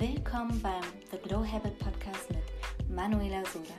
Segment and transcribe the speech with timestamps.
[0.00, 3.74] Willkommen beim The Glow Habit Podcast mit Manuela Soda,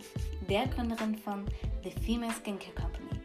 [0.49, 1.45] der Gründerin von
[1.81, 3.22] The Female Skincare Company.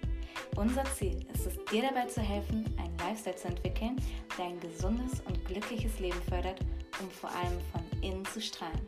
[0.54, 3.96] Unser Ziel ist es, dir dabei zu helfen, einen Lifestyle zu entwickeln,
[4.38, 6.60] der ein gesundes und glückliches Leben fördert,
[7.00, 8.86] um vor allem von innen zu strahlen.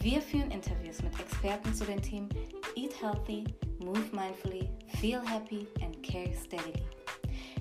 [0.00, 2.28] Wir führen Interviews mit Experten zu den Themen
[2.74, 3.44] Eat Healthy,
[3.78, 4.68] Move Mindfully,
[5.00, 6.87] Feel Happy and Care Steadily.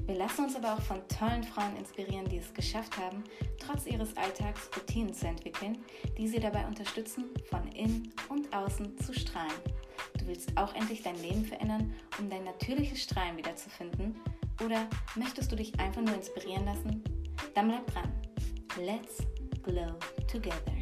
[0.07, 3.25] Wir lassen uns aber auch von tollen Frauen inspirieren, die es geschafft haben,
[3.59, 5.79] trotz ihres Alltags Routinen zu entwickeln,
[6.17, 9.51] die sie dabei unterstützen, von innen und außen zu strahlen.
[10.17, 14.15] Du willst auch endlich dein Leben verändern, um dein natürliches Strahlen wiederzufinden?
[14.63, 17.03] Oder möchtest du dich einfach nur inspirieren lassen?
[17.53, 18.11] Dann bleib dran.
[18.79, 19.17] Let's
[19.61, 19.93] glow
[20.31, 20.76] together.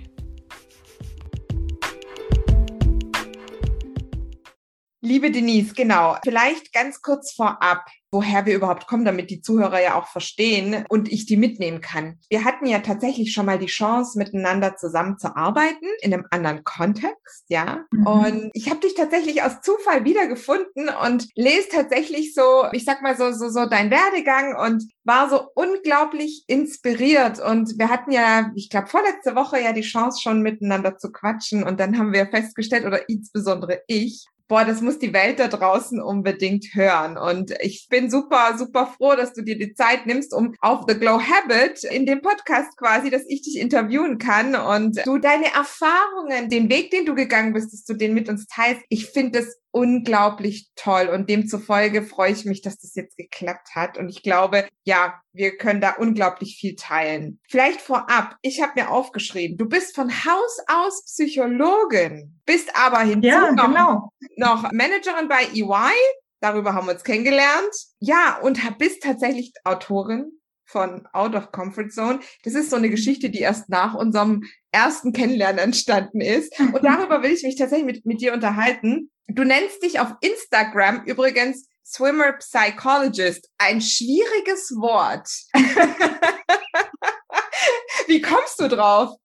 [5.05, 6.17] Liebe Denise, genau.
[6.23, 11.11] Vielleicht ganz kurz vorab woher wir überhaupt kommen, damit die Zuhörer ja auch verstehen und
[11.11, 12.17] ich die mitnehmen kann.
[12.29, 17.83] Wir hatten ja tatsächlich schon mal die Chance, miteinander zusammenzuarbeiten in einem anderen Kontext, ja.
[17.91, 18.07] Mhm.
[18.07, 23.17] Und ich habe dich tatsächlich aus Zufall wiedergefunden und lese tatsächlich so, ich sag mal
[23.17, 27.39] so, so, so dein Werdegang und war so unglaublich inspiriert.
[27.39, 31.63] Und wir hatten ja, ich glaube, vorletzte Woche ja die Chance schon miteinander zu quatschen.
[31.63, 36.01] Und dann haben wir festgestellt, oder insbesondere ich, boah, das muss die Welt da draußen
[36.01, 37.17] unbedingt hören.
[37.17, 40.97] Und ich bin super, super froh, dass du dir die Zeit nimmst, um auf The
[40.99, 46.49] Glow Habit in dem Podcast quasi, dass ich dich interviewen kann und du deine Erfahrungen,
[46.49, 48.81] den Weg, den du gegangen bist, dass du den mit uns teilst.
[48.89, 53.97] Ich finde das unglaublich toll und demzufolge freue ich mich, dass das jetzt geklappt hat
[53.97, 57.41] und ich glaube, ja, wir können da unglaublich viel teilen.
[57.49, 63.27] Vielleicht vorab, ich habe mir aufgeschrieben, du bist von Haus aus Psychologin, bist aber hinzu
[63.27, 64.09] ja, noch, genau.
[64.37, 65.91] noch Managerin bei EY,
[66.39, 67.75] darüber haben wir uns kennengelernt.
[67.99, 70.31] Ja, und bist tatsächlich Autorin
[70.63, 72.21] von Out of Comfort Zone.
[72.43, 76.57] Das ist so eine Geschichte, die erst nach unserem ersten Kennenlernen entstanden ist.
[76.59, 79.11] Und darüber will ich mich tatsächlich mit, mit dir unterhalten.
[79.27, 83.49] Du nennst dich auf Instagram übrigens Swimmer Psychologist.
[83.57, 85.29] Ein schwieriges Wort.
[88.07, 89.15] Wie kommst du drauf?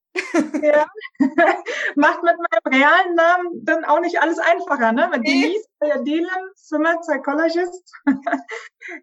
[0.63, 0.87] ja.
[1.97, 5.09] Macht mit meinem realen Namen dann auch nicht alles einfacher, ne?
[5.13, 7.93] Mit Denise äh, Dylan, Swimmer Psychologist.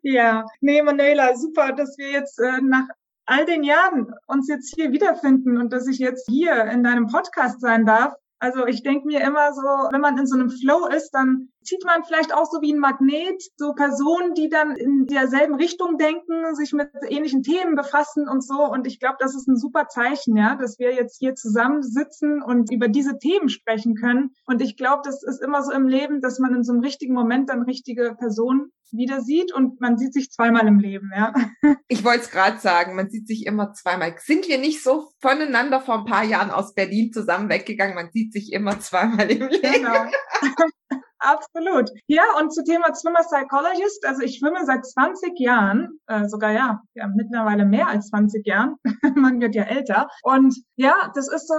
[0.02, 2.88] ja, nee, Manuela, super, dass wir jetzt äh, nach
[3.26, 7.62] all den Jahren uns jetzt hier wiederfinden und dass ich jetzt hier in deinem Podcast
[7.62, 8.14] sein darf.
[8.40, 11.84] Also ich denke mir immer so, wenn man in so einem Flow ist, dann zieht
[11.86, 16.56] man vielleicht auch so wie ein Magnet so Personen, die dann in derselben Richtung denken,
[16.56, 18.64] sich mit ähnlichen Themen befassen und so.
[18.64, 22.72] Und ich glaube, das ist ein super Zeichen, ja, dass wir jetzt hier zusammensitzen und
[22.72, 24.32] über diese Themen sprechen können.
[24.46, 27.14] Und ich glaube, das ist immer so im Leben, dass man in so einem richtigen
[27.14, 31.34] Moment dann richtige Personen wieder sieht und man sieht sich zweimal im Leben, ja.
[31.90, 34.16] Ich wollte es gerade sagen, man sieht sich immer zweimal.
[34.20, 37.96] Sind wir nicht so voneinander vor ein paar Jahren aus Berlin zusammen weggegangen?
[37.96, 39.74] Man sieht sich immer zweimal im Leben.
[39.74, 40.06] Genau.
[41.20, 41.90] Absolut.
[42.08, 46.82] Ja, und zu Thema Swimmer Psychologist, also ich schwimme seit 20 Jahren, äh, sogar ja,
[46.94, 48.76] ja, mittlerweile mehr als 20 Jahren.
[49.16, 50.08] Man wird ja älter.
[50.24, 51.56] Und ja, das ist so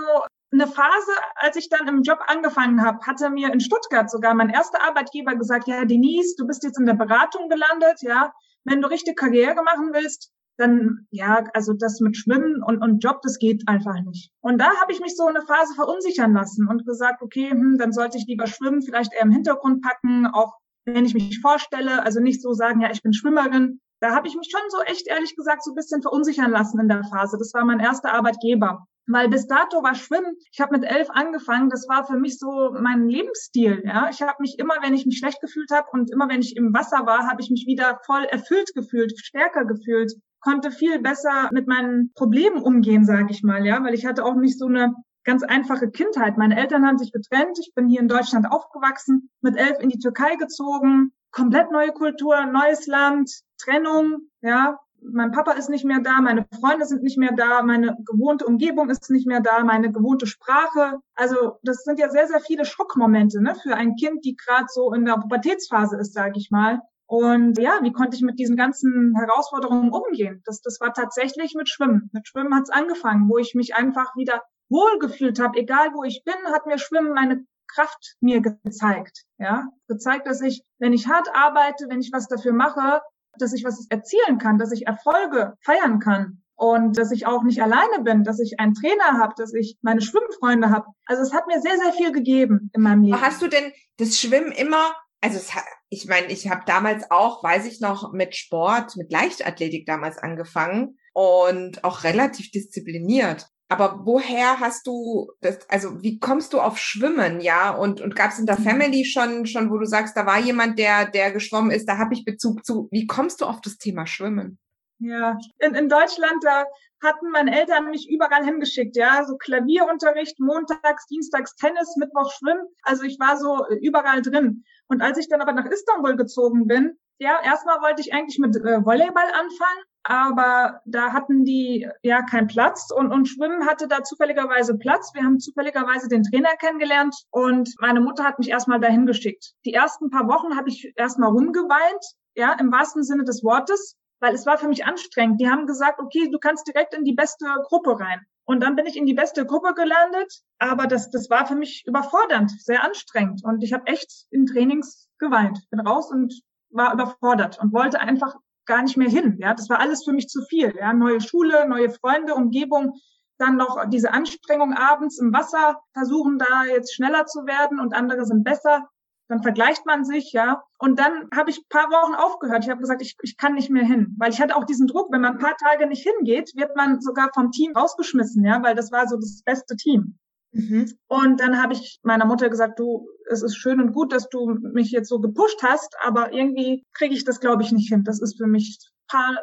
[0.53, 4.49] eine Phase, als ich dann im Job angefangen habe, hatte mir in Stuttgart sogar mein
[4.49, 8.33] erster Arbeitgeber gesagt, ja, Denise, du bist jetzt in der Beratung gelandet, ja,
[8.65, 13.21] wenn du richtig Karriere machen willst, dann ja, also das mit Schwimmen und, und Job,
[13.23, 14.31] das geht einfach nicht.
[14.41, 17.93] Und da habe ich mich so eine Phase verunsichern lassen und gesagt, okay, hm, dann
[17.93, 20.55] sollte ich lieber Schwimmen vielleicht eher im Hintergrund packen, auch
[20.85, 23.81] wenn ich mich vorstelle, also nicht so sagen, ja, ich bin Schwimmerin.
[24.01, 26.89] Da habe ich mich schon so echt ehrlich gesagt so ein bisschen verunsichern lassen in
[26.89, 27.37] der Phase.
[27.39, 28.87] Das war mein erster Arbeitgeber.
[29.11, 32.75] Weil bis dato war Schwimmen, ich habe mit elf angefangen, das war für mich so
[32.79, 33.83] mein Lebensstil.
[33.85, 36.57] Ja, Ich habe mich immer, wenn ich mich schlecht gefühlt habe und immer, wenn ich
[36.57, 41.49] im Wasser war, habe ich mich wieder voll erfüllt gefühlt, stärker gefühlt konnte viel besser
[41.53, 44.95] mit meinen Problemen umgehen, sage ich mal, ja, weil ich hatte auch nicht so eine
[45.25, 46.39] ganz einfache Kindheit.
[46.39, 47.59] Meine Eltern haben sich getrennt.
[47.61, 52.47] Ich bin hier in Deutschland aufgewachsen, mit elf in die Türkei gezogen, komplett neue Kultur,
[52.47, 54.79] neues Land, Trennung, ja.
[55.01, 58.91] Mein Papa ist nicht mehr da, meine Freunde sind nicht mehr da, meine gewohnte Umgebung
[58.91, 60.99] ist nicht mehr da, meine gewohnte Sprache.
[61.15, 64.93] Also das sind ja sehr, sehr viele Schockmomente ne, für ein Kind, die gerade so
[64.93, 66.81] in der Pubertätsphase ist, sage ich mal.
[67.09, 70.43] Und ja, wie konnte ich mit diesen ganzen Herausforderungen umgehen?
[70.45, 72.11] Das, das war tatsächlich mit Schwimmen.
[72.13, 75.59] Mit Schwimmen hat es angefangen, wo ich mich einfach wieder wohlgefühlt habe.
[75.59, 79.25] Egal wo ich bin, hat mir Schwimmen meine Kraft mir gezeigt.
[79.39, 83.01] Ja, gezeigt, dass ich, wenn ich hart arbeite, wenn ich was dafür mache,
[83.39, 87.63] dass ich was erzielen kann, dass ich Erfolge feiern kann und dass ich auch nicht
[87.63, 90.89] alleine bin, dass ich einen Trainer habe, dass ich meine Schwimmfreunde habe.
[91.07, 93.21] Also es hat mir sehr, sehr viel gegeben in meinem Leben.
[93.21, 95.53] Hast du denn das Schwimmen immer, also es
[95.91, 100.99] ich meine, ich habe damals auch, weiß ich noch, mit Sport, mit Leichtathletik damals angefangen
[101.15, 103.47] und auch relativ diszipliniert.
[103.71, 107.71] Aber woher hast du das, also wie kommst du auf Schwimmen, ja?
[107.71, 108.65] Und, und gab es in der mhm.
[108.65, 112.15] Family schon, schon, wo du sagst, da war jemand, der, der geschwommen ist, da habe
[112.15, 112.89] ich Bezug zu.
[112.91, 114.59] Wie kommst du auf das Thema Schwimmen?
[115.01, 116.65] Ja, in, in Deutschland, da
[117.03, 122.67] hatten meine Eltern mich überall hingeschickt, ja, so Klavierunterricht, montags, dienstags Tennis, Mittwoch Schwimmen.
[122.83, 124.65] Also ich war so überall drin.
[124.89, 128.57] Und als ich dann aber nach Istanbul gezogen bin, ja, erstmal wollte ich eigentlich mit
[128.57, 134.05] äh, Volleyball anfangen, aber da hatten die ja keinen Platz und, und Schwimmen hatte da
[134.05, 135.11] zufälligerweise Platz.
[135.15, 139.53] Wir haben zufälligerweise den Trainer kennengelernt und meine Mutter hat mich erstmal dahin geschickt.
[139.65, 144.35] Die ersten paar Wochen habe ich erstmal rumgeweint, ja, im wahrsten Sinne des Wortes, weil
[144.35, 145.41] es war für mich anstrengend.
[145.41, 148.21] Die haben gesagt, okay, du kannst direkt in die beste Gruppe rein.
[148.45, 151.85] Und dann bin ich in die beste Gruppe gelandet, aber das, das war für mich
[151.87, 153.43] überfordernd, sehr anstrengend.
[153.45, 155.59] Und ich habe echt in Trainings geweint.
[155.71, 159.37] Bin raus und war überfordert und wollte einfach gar nicht mehr hin.
[159.39, 160.75] Ja, das war alles für mich zu viel.
[160.77, 162.95] Ja, neue Schule, neue Freunde, Umgebung,
[163.39, 168.25] dann noch diese Anstrengung abends im Wasser, versuchen da jetzt schneller zu werden und andere
[168.25, 168.89] sind besser.
[169.29, 170.63] Dann vergleicht man sich, ja.
[170.79, 172.65] Und dann habe ich paar Wochen aufgehört.
[172.65, 175.13] Ich habe gesagt, ich, ich kann nicht mehr hin, weil ich hatte auch diesen Druck,
[175.13, 178.75] wenn man ein paar Tage nicht hingeht, wird man sogar vom Team rausgeschmissen, ja, weil
[178.75, 180.19] das war so das beste Team.
[180.53, 180.91] Mhm.
[181.09, 184.57] Und dann habe ich meiner Mutter gesagt, du, es ist schön und gut, dass du
[184.73, 188.05] mich jetzt so gepusht hast, aber irgendwie kriege ich das, glaube ich, nicht hin.
[188.05, 188.79] Das ist für mich
[189.09, 189.43] paar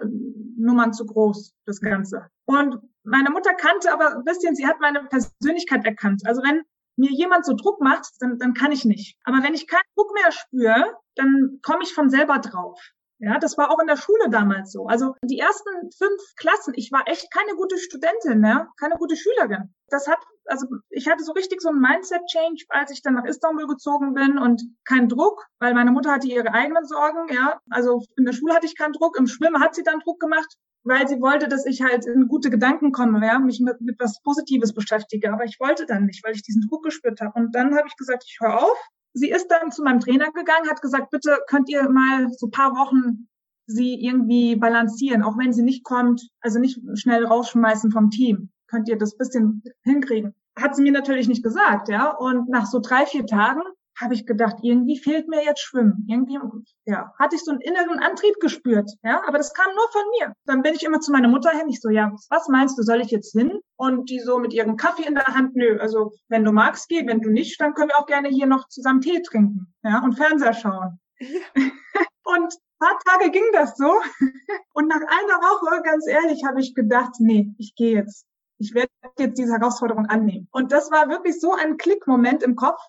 [0.57, 2.27] Nummern zu groß, das Ganze.
[2.45, 6.21] Und meine Mutter kannte aber ein bisschen, sie hat meine Persönlichkeit erkannt.
[6.25, 6.61] Also wenn
[6.95, 9.17] mir jemand so Druck macht, dann, dann kann ich nicht.
[9.23, 12.79] Aber wenn ich keinen Druck mehr spüre, dann komme ich von selber drauf.
[13.19, 14.87] Ja, das war auch in der Schule damals so.
[14.87, 19.73] Also die ersten fünf Klassen, ich war echt keine gute Studentin, ja, keine gute Schülerin.
[19.87, 23.67] Das hat, also ich hatte so richtig so ein Mindset-Change, als ich dann nach Istanbul
[23.67, 27.61] gezogen bin und kein Druck, weil meine Mutter hatte ihre eigenen Sorgen, ja.
[27.69, 30.57] Also in der Schule hatte ich keinen Druck, im Schwimmen hat sie dann Druck gemacht,
[30.83, 34.21] weil sie wollte, dass ich halt in gute Gedanken komme, ja, mich mit, mit was
[34.23, 35.31] Positives beschäftige.
[35.31, 37.39] Aber ich wollte dann nicht, weil ich diesen Druck gespürt habe.
[37.39, 40.69] Und dann habe ich gesagt, ich höre auf, sie ist dann zu meinem Trainer gegangen,
[40.69, 43.27] hat gesagt, bitte könnt ihr mal so paar Wochen
[43.65, 48.49] sie irgendwie balancieren, auch wenn sie nicht kommt, also nicht schnell rausschmeißen vom Team.
[48.67, 50.35] Könnt ihr das bisschen hinkriegen?
[50.59, 52.11] Hat sie mir natürlich nicht gesagt, ja.
[52.11, 53.61] Und nach so drei, vier Tagen
[53.99, 56.05] habe ich gedacht, irgendwie fehlt mir jetzt Schwimmen.
[56.07, 56.37] Irgendwie,
[56.85, 60.33] ja, hatte ich so einen inneren Antrieb gespürt, ja, aber das kam nur von mir.
[60.45, 63.01] Dann bin ich immer zu meiner Mutter hin, ich so, ja, was meinst du, soll
[63.01, 63.59] ich jetzt hin?
[63.77, 67.05] Und die so mit ihrem Kaffee in der Hand, nö, also wenn du magst, geh,
[67.07, 70.13] wenn du nicht, dann können wir auch gerne hier noch zusammen Tee trinken, ja, und
[70.13, 70.99] Fernseher schauen.
[72.27, 73.91] Und paar Tage ging das so.
[74.73, 78.25] Und nach einer Woche, ganz ehrlich, habe ich gedacht, nee, ich gehe jetzt.
[78.57, 78.89] Ich werde
[79.19, 80.47] jetzt diese Herausforderung annehmen.
[80.51, 82.79] Und das war wirklich so ein Klickmoment im Kopf,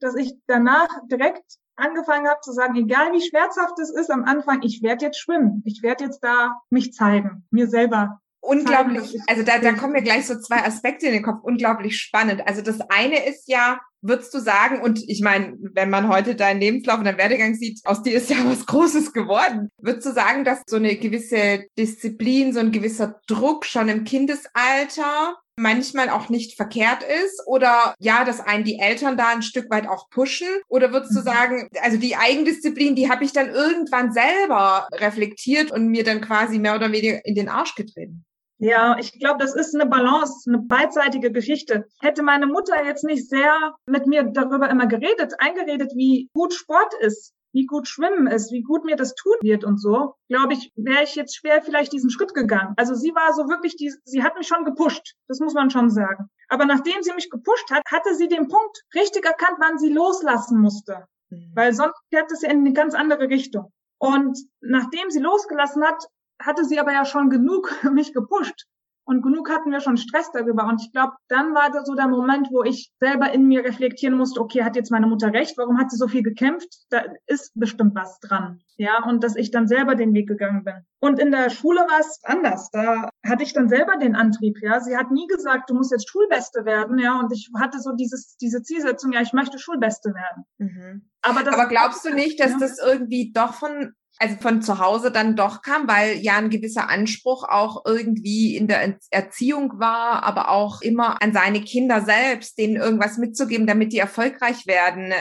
[0.00, 1.44] dass ich danach direkt
[1.76, 5.62] angefangen habe zu sagen, egal wie schmerzhaft es ist am Anfang, ich werde jetzt schwimmen.
[5.64, 8.20] Ich werde jetzt da mich zeigen, mir selber.
[8.40, 12.46] Unglaublich, also da, da kommen mir gleich so zwei Aspekte in den Kopf, unglaublich spannend.
[12.46, 16.60] Also das eine ist ja, würdest du sagen, und ich meine, wenn man heute deinen
[16.60, 20.44] Lebenslauf und deinen Werdegang sieht, aus dir ist ja was Großes geworden, würdest du sagen,
[20.44, 26.56] dass so eine gewisse Disziplin, so ein gewisser Druck schon im Kindesalter manchmal auch nicht
[26.56, 30.92] verkehrt ist oder ja, dass einen die Eltern da ein Stück weit auch pushen oder
[30.92, 31.24] würdest du mhm.
[31.24, 36.58] sagen, also die Eigendisziplin, die habe ich dann irgendwann selber reflektiert und mir dann quasi
[36.58, 38.24] mehr oder weniger in den Arsch getreten?
[38.60, 41.86] Ja, ich glaube, das ist eine Balance, eine beidseitige Geschichte.
[42.00, 43.54] Hätte meine Mutter jetzt nicht sehr
[43.86, 48.62] mit mir darüber immer geredet, eingeredet, wie gut Sport ist, wie gut Schwimmen ist, wie
[48.62, 52.10] gut mir das tun wird und so, glaube ich, wäre ich jetzt schwer vielleicht diesen
[52.10, 52.74] Schritt gegangen.
[52.76, 55.90] Also sie war so wirklich, die, sie hat mich schon gepusht, das muss man schon
[55.90, 56.28] sagen.
[56.48, 60.60] Aber nachdem sie mich gepusht hat, hatte sie den Punkt richtig erkannt, wann sie loslassen
[60.60, 61.06] musste.
[61.30, 61.52] Mhm.
[61.54, 63.72] Weil sonst fährt es ja in eine ganz andere Richtung.
[63.98, 66.04] Und nachdem sie losgelassen hat,
[66.40, 68.66] hatte sie aber ja schon genug mich gepusht.
[69.08, 70.66] Und genug hatten wir schon Stress darüber.
[70.66, 74.18] Und ich glaube, dann war das so der Moment, wo ich selber in mir reflektieren
[74.18, 75.56] musste, okay, hat jetzt meine Mutter recht?
[75.56, 76.68] Warum hat sie so viel gekämpft?
[76.90, 78.60] Da ist bestimmt was dran.
[78.76, 80.74] Ja, und dass ich dann selber den Weg gegangen bin.
[81.00, 82.68] Und in der Schule war es anders.
[82.70, 84.58] Da hatte ich dann selber den Antrieb.
[84.60, 86.98] Ja, sie hat nie gesagt, du musst jetzt Schulbeste werden.
[86.98, 90.44] Ja, und ich hatte so dieses, diese Zielsetzung, ja, ich möchte Schulbeste werden.
[90.58, 91.08] Mhm.
[91.22, 92.58] Aber, Aber glaubst du nicht, dass ja?
[92.58, 96.88] das irgendwie doch von also von zu Hause dann doch kam, weil ja ein gewisser
[96.88, 102.76] Anspruch auch irgendwie in der Erziehung war, aber auch immer an seine Kinder selbst, denen
[102.76, 105.12] irgendwas mitzugeben, damit die erfolgreich werden.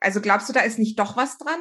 [0.00, 1.60] Also glaubst du, da ist nicht doch was dran?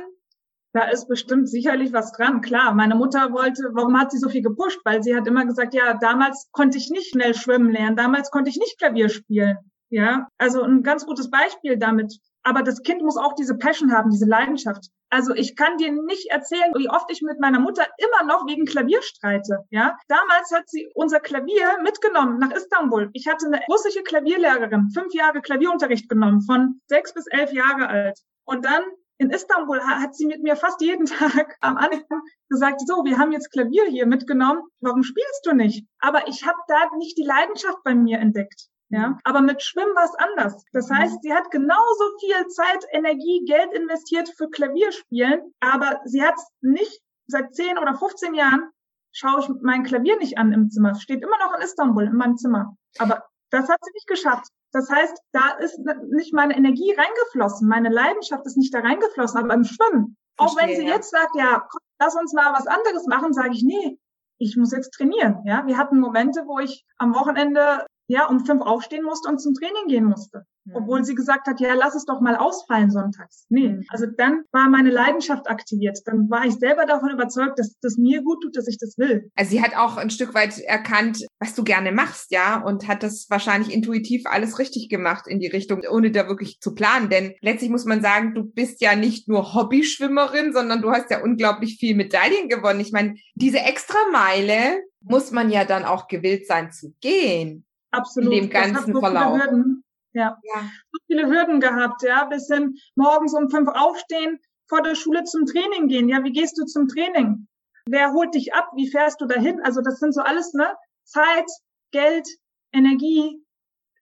[0.74, 2.42] Da ist bestimmt sicherlich was dran.
[2.42, 4.80] Klar, meine Mutter wollte, warum hat sie so viel gepusht?
[4.84, 8.50] Weil sie hat immer gesagt, ja, damals konnte ich nicht schnell schwimmen lernen, damals konnte
[8.50, 9.58] ich nicht Klavier spielen.
[9.90, 12.18] Ja, also ein ganz gutes Beispiel damit.
[12.42, 14.88] Aber das Kind muss auch diese Passion haben, diese Leidenschaft.
[15.14, 18.66] Also ich kann dir nicht erzählen, wie oft ich mit meiner Mutter immer noch wegen
[18.66, 19.60] Klavier streite.
[19.70, 23.12] Ja, damals hat sie unser Klavier mitgenommen nach Istanbul.
[23.14, 28.20] Ich hatte eine russische Klavierlehrerin, fünf Jahre Klavierunterricht genommen, von sechs bis elf Jahre alt.
[28.46, 28.82] Und dann
[29.20, 33.34] in Istanbul hat sie mit mir fast jeden Tag am Anfang gesagt, so, wir haben
[33.34, 35.86] jetzt Klavier hier mitgenommen, warum spielst du nicht?
[36.00, 38.68] Aber ich habe da nicht die Leidenschaft bei mir entdeckt.
[38.94, 40.64] Ja, aber mit Schwimmen war es anders.
[40.72, 40.98] Das mhm.
[40.98, 47.02] heißt, sie hat genauso viel Zeit, Energie, Geld investiert für Klavierspielen, aber sie hat nicht
[47.26, 48.70] seit 10 oder 15 Jahren
[49.12, 50.92] schaue ich mein Klavier nicht an im Zimmer.
[50.92, 52.76] Es steht immer noch in Istanbul in meinem Zimmer.
[53.00, 54.48] Aber das hat sie nicht geschafft.
[54.72, 55.80] Das heißt, da ist
[56.12, 60.18] nicht meine Energie reingeflossen, meine Leidenschaft ist nicht da reingeflossen, aber im Schwimmen.
[60.36, 60.96] Verstehe, auch wenn sie ja.
[60.96, 64.00] jetzt sagt, ja, komm, lass uns mal was anderes machen, sage ich, nee,
[64.40, 65.42] ich muss jetzt trainieren.
[65.46, 69.54] Ja, wir hatten Momente, wo ich am Wochenende ja, um fünf aufstehen musste und zum
[69.54, 70.46] Training gehen musste.
[70.66, 70.76] Mhm.
[70.76, 73.46] Obwohl sie gesagt hat, ja, lass es doch mal ausfallen sonntags.
[73.50, 73.84] Nee, mhm.
[73.90, 76.00] also dann war meine Leidenschaft aktiviert.
[76.06, 79.30] Dann war ich selber davon überzeugt, dass das mir gut tut, dass ich das will.
[79.36, 83.04] Also sie hat auch ein Stück weit erkannt, was du gerne machst, ja, und hat
[83.04, 87.10] das wahrscheinlich intuitiv alles richtig gemacht in die Richtung, ohne da wirklich zu planen.
[87.10, 91.22] Denn letztlich muss man sagen, du bist ja nicht nur Hobbyschwimmerin, sondern du hast ja
[91.22, 92.80] unglaublich viel Medaillen gewonnen.
[92.80, 97.66] Ich meine, diese extra Meile muss man ja dann auch gewillt sein zu gehen.
[97.94, 98.34] Absolut.
[98.34, 99.40] In dem ganzen so Verlauf.
[99.40, 99.84] Hürden,
[100.14, 100.38] ja.
[100.44, 100.62] ja.
[100.92, 102.26] So viele Hürden gehabt, ja.
[102.26, 106.10] Bis hin morgens um fünf aufstehen, vor der Schule zum Training gehen.
[106.10, 107.48] Ja, wie gehst du zum Training?
[107.86, 108.72] Wer holt dich ab?
[108.76, 109.62] Wie fährst du dahin?
[109.64, 110.76] Also das sind so alles, ne?
[111.04, 111.50] Zeit,
[111.92, 112.28] Geld,
[112.72, 113.44] Energie,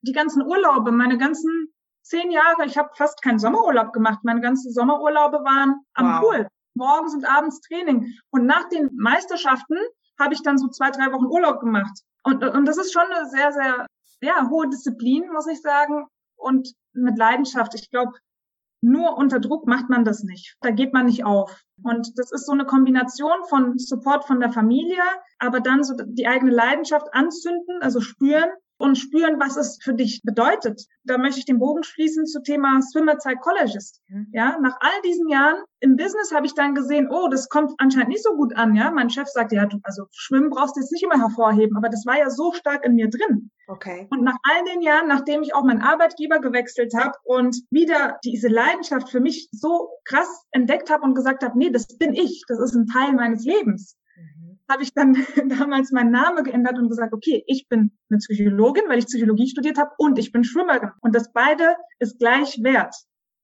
[0.02, 1.72] die ganzen Urlaube, meine ganzen
[2.02, 4.20] zehn Jahre, ich habe fast keinen Sommerurlaub gemacht.
[4.22, 6.20] Meine ganzen Sommerurlaube waren am wow.
[6.20, 6.48] Pool.
[6.74, 8.14] Morgens und abends Training.
[8.30, 9.76] Und nach den Meisterschaften
[10.18, 12.00] habe ich dann so zwei, drei Wochen Urlaub gemacht.
[12.24, 13.86] Und, und das ist schon eine sehr, sehr
[14.20, 16.06] ja, hohe Disziplin, muss ich sagen.
[16.36, 17.74] Und mit Leidenschaft.
[17.74, 18.12] Ich glaube,
[18.82, 20.56] nur unter Druck macht man das nicht.
[20.60, 21.62] Da geht man nicht auf.
[21.84, 25.02] Und das ist so eine Kombination von Support von der Familie,
[25.38, 28.50] aber dann so die eigene Leidenschaft anzünden, also spüren
[28.82, 30.86] und spüren, was es für dich bedeutet.
[31.04, 34.00] Da möchte ich den Bogen schließen zu Thema Swimmer Psychologist.
[34.32, 38.08] Ja, nach all diesen Jahren im Business habe ich dann gesehen, oh, das kommt anscheinend
[38.08, 38.74] nicht so gut an.
[38.74, 41.90] Ja, mein Chef sagt, ja, du, also Schwimmen brauchst du jetzt nicht immer hervorheben, aber
[41.90, 43.50] das war ja so stark in mir drin.
[43.68, 44.08] Okay.
[44.10, 48.48] Und nach all den Jahren, nachdem ich auch meinen Arbeitgeber gewechselt habe und wieder diese
[48.48, 52.58] Leidenschaft für mich so krass entdeckt habe und gesagt habe, nee, das bin ich, das
[52.58, 53.96] ist ein Teil meines Lebens
[54.68, 55.14] habe ich dann
[55.48, 59.78] damals meinen Namen geändert und gesagt, okay, ich bin eine Psychologin, weil ich Psychologie studiert
[59.78, 60.90] habe und ich bin Schwimmerin.
[61.00, 62.94] Und das beide ist gleich wert.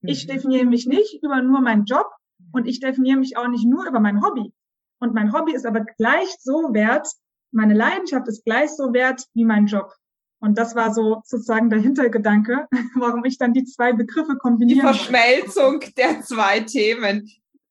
[0.00, 0.08] Mhm.
[0.08, 2.06] Ich definiere mich nicht über nur meinen Job
[2.52, 4.52] und ich definiere mich auch nicht nur über mein Hobby.
[5.00, 7.08] Und mein Hobby ist aber gleich so wert,
[7.50, 9.92] meine Leidenschaft ist gleich so wert wie mein Job.
[10.40, 14.76] Und das war so sozusagen der Hintergedanke, warum ich dann die zwei Begriffe kombiniere.
[14.76, 17.28] Die Verschmelzung der zwei Themen.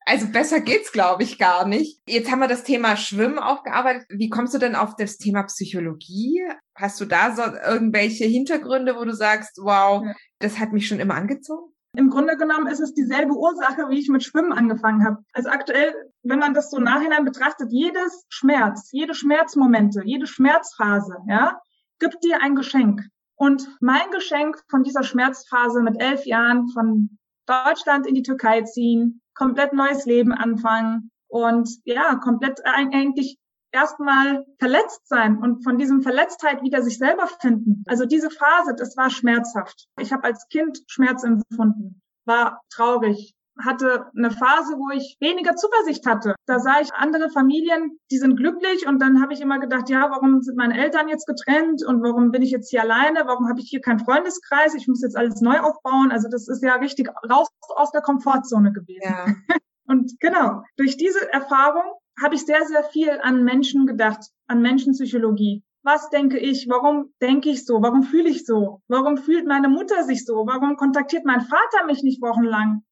[0.10, 2.00] Also besser geht's, glaube ich, gar nicht.
[2.08, 4.06] Jetzt haben wir das Thema Schwimmen aufgearbeitet.
[4.08, 6.42] Wie kommst du denn auf das Thema Psychologie?
[6.76, 10.06] Hast du da so irgendwelche Hintergründe, wo du sagst, wow,
[10.40, 11.74] das hat mich schon immer angezogen?
[11.94, 15.18] Im Grunde genommen ist es dieselbe Ursache, wie ich mit Schwimmen angefangen habe.
[15.34, 21.60] Also aktuell, wenn man das so nachhinein betrachtet, jedes Schmerz, jede Schmerzmomente, jede Schmerzphase, ja,
[22.00, 23.02] gibt dir ein Geschenk.
[23.36, 29.22] Und mein Geschenk von dieser Schmerzphase mit elf Jahren von Deutschland in die Türkei ziehen,
[29.38, 33.38] komplett neues Leben anfangen und ja, komplett eigentlich
[33.72, 37.84] erstmal verletzt sein und von diesem Verletztheit wieder sich selber finden.
[37.88, 39.88] Also diese Phase, das war schmerzhaft.
[40.00, 46.06] Ich habe als Kind Schmerz empfunden, war traurig, hatte eine Phase, wo ich weniger Zuversicht
[46.06, 46.36] hatte.
[46.46, 50.10] Da sah ich andere Familien, die sind glücklich und dann habe ich immer gedacht, ja,
[50.10, 53.24] warum sind meine Eltern jetzt getrennt und warum bin ich jetzt hier alleine?
[53.26, 54.76] Warum habe ich hier keinen Freundeskreis?
[54.76, 56.12] Ich muss jetzt alles neu aufbauen.
[56.12, 59.02] Also das ist ja richtig raus aus der Komfortzone gewesen.
[59.04, 59.26] Ja.
[59.90, 61.86] Und genau, durch diese Erfahrung
[62.22, 65.64] habe ich sehr, sehr viel an Menschen gedacht, an Menschenpsychologie.
[65.84, 66.68] Was denke ich?
[66.68, 67.82] Warum denke ich so?
[67.82, 68.82] Warum fühle ich so?
[68.90, 70.46] Warum fühlt meine Mutter sich so?
[70.46, 72.84] Warum kontaktiert mein Vater mich nicht wochenlang?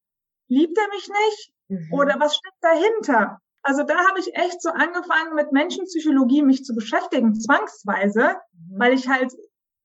[0.48, 1.52] Liebt er mich nicht?
[1.68, 1.94] Mhm.
[1.94, 3.40] Oder was steckt dahinter?
[3.64, 8.80] Also da habe ich echt so angefangen, mit Menschenpsychologie mich zu beschäftigen, zwangsweise, mhm.
[8.80, 9.34] weil ich halt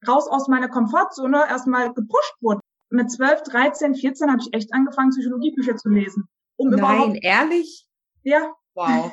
[0.07, 2.61] raus aus meiner Komfortzone erstmal gepusht wurde.
[2.91, 6.29] Mit 12, 13, 14 habe ich echt angefangen, Psychologiebücher zu lesen.
[6.57, 7.87] Um Nein, ehrlich?
[8.23, 8.53] Ja.
[8.75, 9.13] Wow.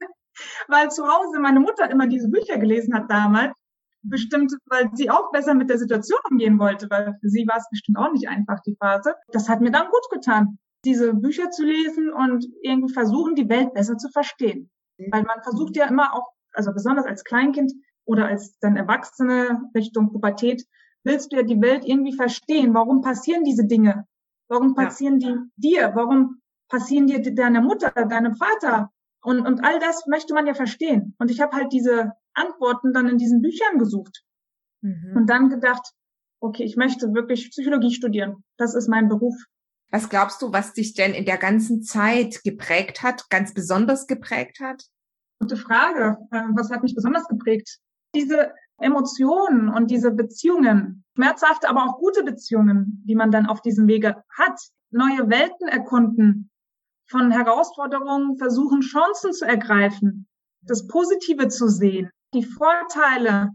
[0.68, 3.52] weil zu Hause meine Mutter immer diese Bücher gelesen hat damals.
[4.02, 7.68] Bestimmt, weil sie auch besser mit der Situation umgehen wollte, weil für sie war es
[7.70, 9.14] bestimmt auch nicht einfach, die Phase.
[9.28, 13.74] Das hat mir dann gut getan diese Bücher zu lesen und irgendwie versuchen, die Welt
[13.74, 14.70] besser zu verstehen.
[14.98, 17.72] Weil man versucht ja immer auch, also besonders als Kleinkind
[18.04, 20.64] oder als dann Erwachsene Richtung Pubertät,
[21.04, 22.74] willst du ja die Welt irgendwie verstehen.
[22.74, 24.06] Warum passieren diese Dinge?
[24.48, 25.36] Warum passieren ja.
[25.56, 25.92] die dir?
[25.94, 28.90] Warum passieren dir deine Mutter, deinem Vater?
[29.22, 31.14] Und, und all das möchte man ja verstehen.
[31.18, 34.22] Und ich habe halt diese Antworten dann in diesen Büchern gesucht.
[34.80, 35.12] Mhm.
[35.16, 35.92] Und dann gedacht,
[36.40, 38.44] okay, ich möchte wirklich Psychologie studieren.
[38.56, 39.34] Das ist mein Beruf.
[39.90, 44.60] Was glaubst du, was dich denn in der ganzen Zeit geprägt hat, ganz besonders geprägt
[44.60, 44.84] hat?
[45.40, 46.18] Gute Frage.
[46.32, 47.78] Ähm, was hat mich besonders geprägt?
[48.14, 53.88] Diese Emotionen und diese Beziehungen, schmerzhafte, aber auch gute Beziehungen, die man dann auf diesem
[53.88, 56.50] Wege hat, neue Welten erkunden,
[57.06, 60.28] von Herausforderungen versuchen, Chancen zu ergreifen,
[60.62, 63.50] das Positive zu sehen, die Vorteile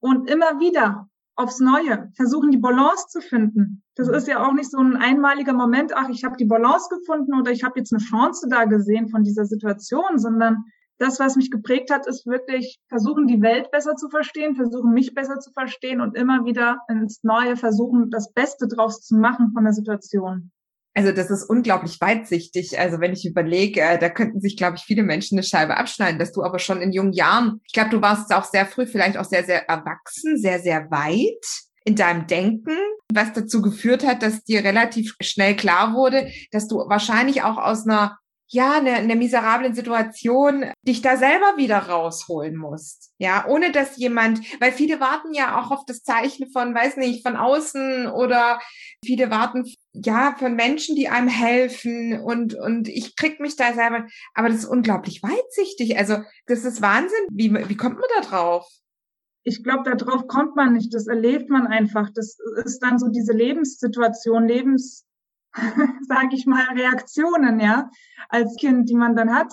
[0.00, 3.82] und immer wieder aufs Neue versuchen, die Balance zu finden.
[3.96, 7.34] Das ist ja auch nicht so ein einmaliger Moment, ach, ich habe die Balance gefunden
[7.38, 10.64] oder ich habe jetzt eine Chance da gesehen von dieser Situation, sondern
[10.98, 15.12] das, was mich geprägt hat, ist wirklich versuchen, die Welt besser zu verstehen, versuchen, mich
[15.14, 19.64] besser zu verstehen und immer wieder ins Neue versuchen, das Beste draus zu machen von
[19.64, 20.52] der Situation.
[20.94, 22.78] Also das ist unglaublich weitsichtig.
[22.78, 26.20] Also wenn ich überlege, äh, da könnten sich, glaube ich, viele Menschen eine Scheibe abschneiden,
[26.20, 29.16] dass du aber schon in jungen Jahren, ich glaube, du warst auch sehr früh, vielleicht
[29.16, 31.44] auch sehr, sehr erwachsen, sehr, sehr weit
[31.84, 32.76] in deinem Denken,
[33.12, 37.86] was dazu geführt hat, dass dir relativ schnell klar wurde, dass du wahrscheinlich auch aus
[37.86, 43.12] einer ja, eine, eine miserablen Situation dich da selber wieder rausholen musst.
[43.18, 47.26] Ja, ohne dass jemand, weil viele warten ja auch auf das Zeichen von, weiß nicht,
[47.26, 48.60] von außen oder
[49.04, 54.06] viele warten, ja, von Menschen, die einem helfen und, und ich krieg mich da selber,
[54.34, 55.96] aber das ist unglaublich weitsichtig.
[55.98, 57.26] Also, das ist Wahnsinn.
[57.30, 58.68] Wie, wie kommt man da drauf?
[59.44, 60.92] ich glaube, darauf kommt man nicht.
[60.94, 62.10] Das erlebt man einfach.
[62.14, 65.04] Das ist dann so diese Lebenssituation, Lebens,
[66.08, 67.90] sage ich mal, Reaktionen, ja,
[68.28, 69.52] als Kind, die man dann hat.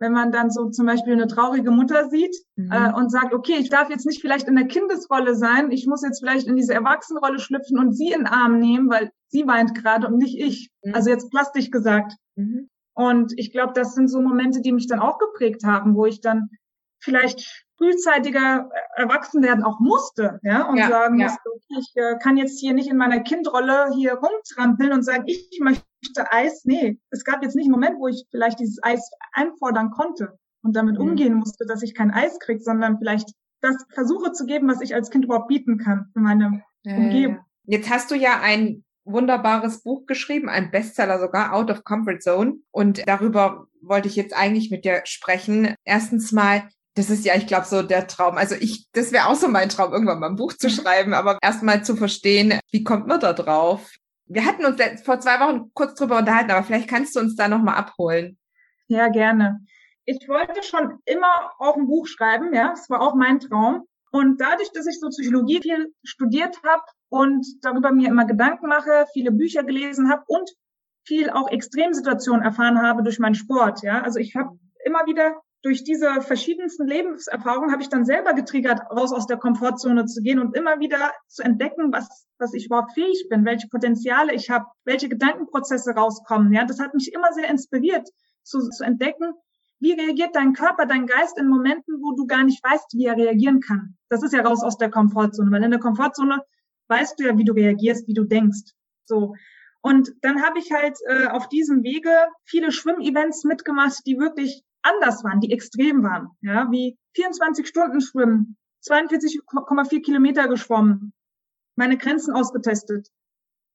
[0.00, 2.70] Wenn man dann so zum Beispiel eine traurige Mutter sieht mhm.
[2.70, 6.04] äh, und sagt, okay, ich darf jetzt nicht vielleicht in der Kindesrolle sein, ich muss
[6.04, 9.74] jetzt vielleicht in diese Erwachsenenrolle schlüpfen und sie in den Arm nehmen, weil sie weint
[9.74, 10.70] gerade und nicht ich.
[10.82, 10.94] Mhm.
[10.94, 12.14] Also jetzt plastisch gesagt.
[12.36, 12.68] Mhm.
[12.94, 16.20] Und ich glaube, das sind so Momente, die mich dann auch geprägt haben, wo ich
[16.20, 16.50] dann
[17.00, 21.26] vielleicht frühzeitiger erwachsen werden auch musste, ja, und ja, sagen ja.
[21.26, 25.24] musste, okay, ich äh, kann jetzt hier nicht in meiner Kindrolle hier rumtrampeln und sagen,
[25.26, 25.84] ich möchte
[26.30, 26.64] Eis.
[26.64, 30.76] Nee, es gab jetzt nicht einen Moment, wo ich vielleicht dieses Eis einfordern konnte und
[30.76, 31.10] damit mhm.
[31.10, 34.94] umgehen musste, dass ich kein Eis krieg, sondern vielleicht das versuche zu geben, was ich
[34.94, 37.40] als Kind überhaupt bieten kann für meine äh, Umgebung.
[37.64, 42.56] Jetzt hast du ja ein wunderbares Buch geschrieben, ein Bestseller sogar, Out of Comfort Zone.
[42.70, 45.74] Und darüber wollte ich jetzt eigentlich mit dir sprechen.
[45.84, 48.36] Erstens mal, das ist ja, ich glaube, so der Traum.
[48.36, 50.72] Also ich, das wäre auch so mein Traum, irgendwann mal ein Buch zu mhm.
[50.72, 53.92] schreiben, aber erstmal zu verstehen, wie kommt man da drauf?
[54.26, 57.46] Wir hatten uns vor zwei Wochen kurz drüber unterhalten, aber vielleicht kannst du uns da
[57.46, 58.36] nochmal abholen.
[58.88, 59.60] Ja, gerne.
[60.06, 63.86] Ich wollte schon immer auch ein Buch schreiben, ja, das war auch mein Traum.
[64.10, 69.06] Und dadurch, dass ich so Psychologie viel studiert habe und darüber mir immer Gedanken mache,
[69.12, 70.50] viele Bücher gelesen habe und
[71.04, 74.02] viel auch Extremsituationen erfahren habe durch meinen Sport, ja.
[74.02, 79.12] Also ich habe immer wieder durch diese verschiedensten Lebenserfahrungen habe ich dann selber getriggert, raus
[79.12, 83.26] aus der Komfortzone zu gehen und immer wieder zu entdecken, was, was ich überhaupt fähig
[83.28, 86.52] bin, welche Potenziale ich habe, welche Gedankenprozesse rauskommen.
[86.52, 88.08] Ja, das hat mich immer sehr inspiriert,
[88.44, 89.34] zu, zu entdecken,
[89.80, 93.16] wie reagiert dein Körper, dein Geist in Momenten, wo du gar nicht weißt, wie er
[93.16, 93.96] reagieren kann.
[94.08, 96.40] Das ist ja raus aus der Komfortzone, weil in der Komfortzone
[96.88, 98.72] weißt du ja, wie du reagierst, wie du denkst.
[99.04, 99.34] So.
[99.80, 102.10] Und dann habe ich halt äh, auf diesem Wege
[102.44, 108.56] viele Schwimmevents mitgemacht, die wirklich anders waren, die extrem waren, ja, wie 24 Stunden schwimmen,
[108.86, 111.12] 42,4 Kilometer geschwommen,
[111.76, 113.08] meine Grenzen ausgetestet,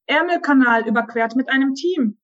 [0.06, 2.18] Ärmelkanal überquert mit einem Team,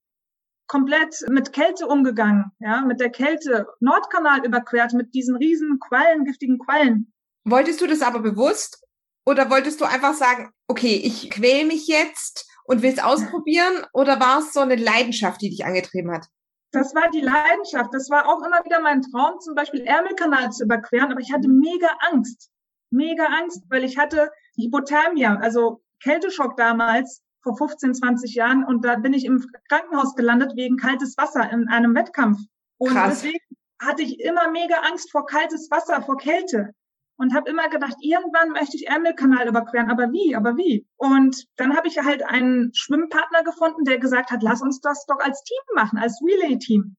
[0.67, 6.59] komplett mit Kälte umgegangen, ja, mit der Kälte, Nordkanal überquert mit diesen riesen Quallen, giftigen
[6.59, 7.13] Quallen.
[7.45, 8.85] Wolltest du das aber bewusst
[9.25, 14.21] oder wolltest du einfach sagen, okay, ich quäl mich jetzt und will es ausprobieren oder
[14.21, 16.27] war es so eine Leidenschaft, die dich angetrieben hat?
[16.73, 17.93] Das war die Leidenschaft.
[17.93, 21.11] Das war auch immer wieder mein Traum, zum Beispiel Ärmelkanal zu überqueren.
[21.11, 22.51] Aber ich hatte mega Angst.
[22.91, 28.65] Mega Angst, weil ich hatte Hypothermia, also Kälteschock damals vor 15, 20 Jahren.
[28.65, 32.39] Und da bin ich im Krankenhaus gelandet wegen kaltes Wasser in einem Wettkampf.
[32.79, 33.21] Und Krass.
[33.23, 33.45] deswegen
[33.81, 36.75] hatte ich immer mega Angst vor kaltes Wasser, vor Kälte
[37.21, 40.87] und habe immer gedacht, irgendwann möchte ich Ärmelkanal überqueren, aber wie, aber wie?
[40.97, 45.19] Und dann habe ich halt einen Schwimmpartner gefunden, der gesagt hat, lass uns das doch
[45.21, 46.97] als Team machen, als Relay-Team.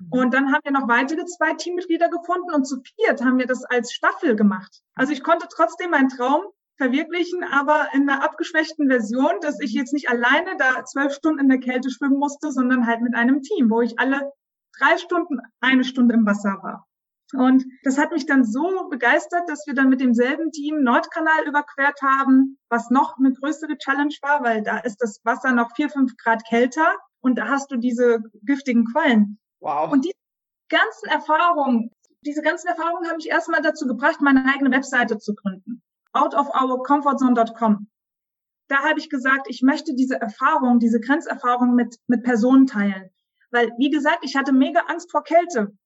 [0.00, 0.06] Mhm.
[0.08, 3.62] Und dann haben wir noch weitere zwei Teammitglieder gefunden und zu viert haben wir das
[3.66, 4.80] als Staffel gemacht.
[4.94, 6.44] Also ich konnte trotzdem meinen Traum
[6.78, 11.48] verwirklichen, aber in einer abgeschwächten Version, dass ich jetzt nicht alleine da zwölf Stunden in
[11.50, 14.32] der Kälte schwimmen musste, sondern halt mit einem Team, wo ich alle
[14.78, 16.87] drei Stunden eine Stunde im Wasser war.
[17.34, 22.00] Und das hat mich dann so begeistert, dass wir dann mit demselben Team Nordkanal überquert
[22.02, 26.16] haben, was noch eine größere Challenge war, weil da ist das Wasser noch vier, fünf
[26.16, 26.96] Grad kälter.
[27.20, 29.38] und da hast du diese giftigen Quallen.
[29.60, 29.90] Wow.
[29.92, 30.14] Und die
[30.68, 35.82] ganzen Erfahrungen, diese ganzen Erfahrungen haben mich erstmal dazu gebracht, meine eigene Webseite zu gründen.
[36.12, 37.88] outofourcomfortzone.com.
[38.68, 43.10] Da habe ich gesagt, ich möchte diese Erfahrung, diese Grenzerfahrung mit, mit Personen teilen.
[43.50, 45.76] Weil, wie gesagt, ich hatte mega Angst vor Kälte.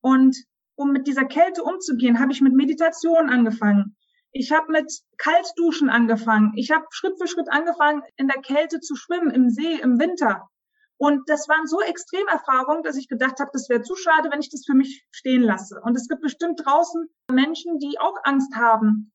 [0.00, 0.36] Und
[0.80, 3.96] um mit dieser Kälte umzugehen, habe ich mit Meditation angefangen.
[4.32, 6.52] Ich habe mit Kaltduschen angefangen.
[6.56, 10.48] Ich habe Schritt für Schritt angefangen, in der Kälte zu schwimmen, im See, im Winter.
[10.96, 14.50] Und das waren so Extremerfahrungen, dass ich gedacht habe, das wäre zu schade, wenn ich
[14.50, 15.80] das für mich stehen lasse.
[15.82, 19.12] Und es gibt bestimmt draußen Menschen, die auch Angst haben.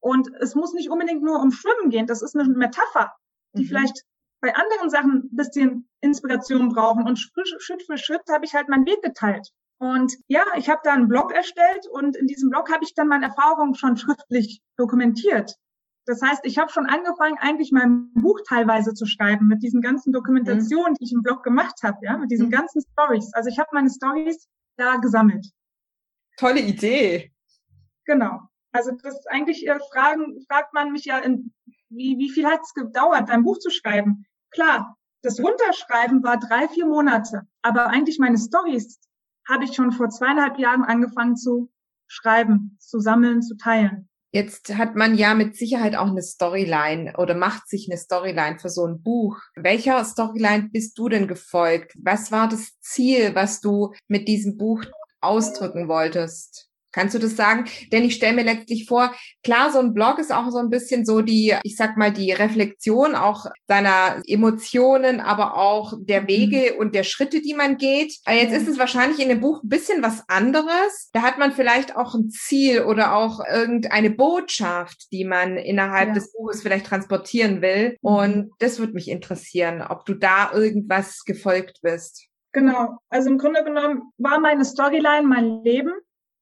[0.00, 2.06] Und es muss nicht unbedingt nur um Schwimmen gehen.
[2.06, 3.12] Das ist eine Metapher,
[3.54, 3.68] die mhm.
[3.68, 4.02] vielleicht
[4.40, 7.06] bei anderen Sachen ein bisschen Inspiration brauchen.
[7.06, 9.50] Und Schritt für Schritt habe ich halt meinen Weg geteilt.
[9.78, 13.08] Und ja, ich habe da einen Blog erstellt und in diesem Blog habe ich dann
[13.08, 15.54] meine Erfahrungen schon schriftlich dokumentiert.
[16.06, 20.12] Das heißt, ich habe schon angefangen, eigentlich mein Buch teilweise zu schreiben mit diesen ganzen
[20.12, 20.94] Dokumentationen, mhm.
[20.94, 22.52] die ich im Blog gemacht habe, ja, mit diesen mhm.
[22.52, 23.32] ganzen Stories.
[23.34, 25.46] Also ich habe meine Stories da gesammelt.
[26.36, 27.32] Tolle Idee.
[28.04, 28.40] Genau.
[28.72, 31.52] Also das eigentlich äh, fragen, fragt man mich ja, in,
[31.88, 34.26] wie, wie viel hat es gedauert, dein Buch zu schreiben?
[34.50, 37.42] Klar, das Runterschreiben war drei, vier Monate.
[37.62, 39.00] Aber eigentlich meine Stories
[39.48, 41.70] habe ich schon vor zweieinhalb Jahren angefangen zu
[42.08, 44.08] schreiben, zu sammeln, zu teilen.
[44.32, 48.68] Jetzt hat man ja mit Sicherheit auch eine Storyline oder macht sich eine Storyline für
[48.68, 49.40] so ein Buch.
[49.54, 51.94] Welcher Storyline bist du denn gefolgt?
[51.96, 54.84] Was war das Ziel, was du mit diesem Buch
[55.20, 56.68] ausdrücken wolltest?
[56.96, 57.66] Kannst du das sagen?
[57.92, 61.04] Denn ich stelle mir letztlich vor, klar, so ein Blog ist auch so ein bisschen
[61.04, 66.28] so die, ich sag mal, die Reflexion auch seiner Emotionen, aber auch der mhm.
[66.28, 68.16] Wege und der Schritte, die man geht.
[68.26, 71.10] Jetzt ist es wahrscheinlich in dem Buch ein bisschen was anderes.
[71.12, 76.14] Da hat man vielleicht auch ein Ziel oder auch irgendeine Botschaft, die man innerhalb ja.
[76.14, 77.98] des Buches vielleicht transportieren will.
[78.00, 78.08] Mhm.
[78.08, 82.28] Und das würde mich interessieren, ob du da irgendwas gefolgt bist.
[82.52, 82.96] Genau.
[83.10, 85.92] Also im Grunde genommen war meine Storyline mein Leben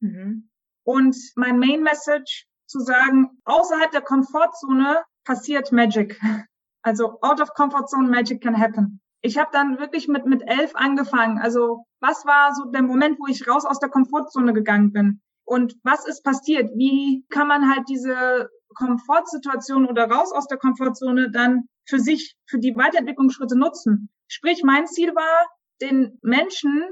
[0.04, 0.50] Mhm.
[0.84, 6.20] Und mein Main Message zu sagen, außerhalb der Komfortzone passiert Magic.
[6.86, 9.00] Also out of comfort zone magic can happen.
[9.22, 11.38] Ich habe dann wirklich mit mit elf angefangen.
[11.38, 15.22] Also was war so der Moment, wo ich raus aus der Komfortzone gegangen bin?
[15.46, 16.70] Und was ist passiert?
[16.76, 22.58] Wie kann man halt diese Komfortsituation oder raus aus der Komfortzone dann für sich, für
[22.58, 24.10] die Weiterentwicklungsschritte nutzen?
[24.28, 25.48] Sprich, mein Ziel war,
[25.80, 26.84] den Menschen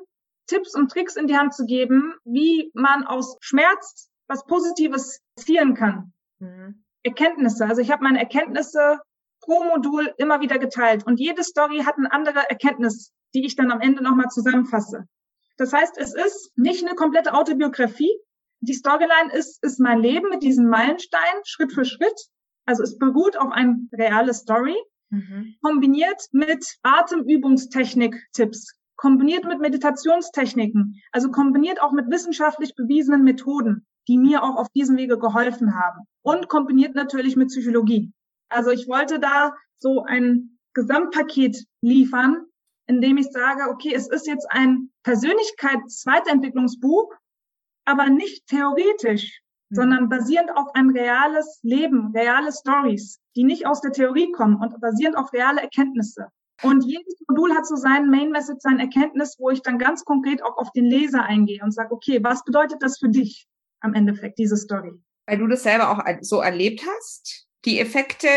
[0.46, 5.74] Tipps und Tricks in die Hand zu geben, wie man aus Schmerz was Positives zielen
[5.74, 6.12] kann.
[6.38, 6.84] Mhm.
[7.02, 7.66] Erkenntnisse.
[7.66, 9.00] Also ich habe meine Erkenntnisse
[9.40, 13.72] pro Modul immer wieder geteilt und jede Story hat eine andere Erkenntnis, die ich dann
[13.72, 15.06] am Ende nochmal zusammenfasse.
[15.56, 18.12] Das heißt, es ist nicht eine komplette Autobiografie.
[18.60, 22.28] Die Storyline ist, ist mein Leben mit diesem Meilenstein, Schritt für Schritt.
[22.64, 24.76] Also es beruht auf eine reale Story,
[25.10, 25.56] mhm.
[25.60, 34.44] kombiniert mit Atemübungstechnik-Tipps kombiniert mit Meditationstechniken, also kombiniert auch mit wissenschaftlich bewiesenen Methoden, die mir
[34.44, 38.12] auch auf diesem Wege geholfen haben und kombiniert natürlich mit Psychologie.
[38.48, 42.46] Also ich wollte da so ein Gesamtpaket liefern,
[42.86, 47.12] in dem ich sage, okay, es ist jetzt ein Persönlichkeitsweiterentwicklungsbuch,
[47.84, 49.74] aber nicht theoretisch, mhm.
[49.74, 54.80] sondern basierend auf ein reales Leben, reale Stories, die nicht aus der Theorie kommen und
[54.80, 56.28] basierend auf reale Erkenntnisse.
[56.62, 60.44] Und jedes Modul hat so seinen Main Message, sein Erkenntnis, wo ich dann ganz konkret
[60.44, 63.48] auch auf den Leser eingehe und sage, okay, was bedeutet das für dich
[63.80, 64.92] am Endeffekt, diese Story?
[65.26, 68.28] Weil du das selber auch so erlebt hast, die Effekte